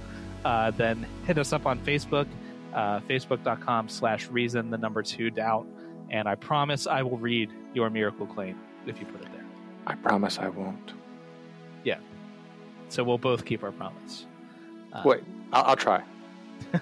[0.43, 2.27] uh, then hit us up on Facebook,
[2.73, 5.67] uh, facebook.com slash reason the number two doubt,
[6.09, 9.45] and I promise I will read your miracle claim if you put it there.
[9.85, 10.93] I promise I won't.
[11.83, 11.99] Yeah.
[12.89, 14.25] So we'll both keep our promise.
[14.93, 16.03] Uh, Wait, I'll, I'll try.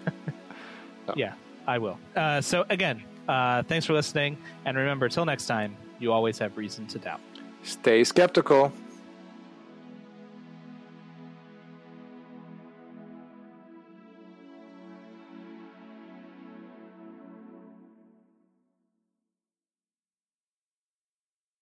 [1.16, 1.34] Yeah,
[1.68, 2.00] I will.
[2.16, 6.58] Uh, so again, uh, thanks for listening, and remember, till next time, you always have
[6.58, 7.22] reason to doubt.
[7.64, 8.72] Stay skeptical.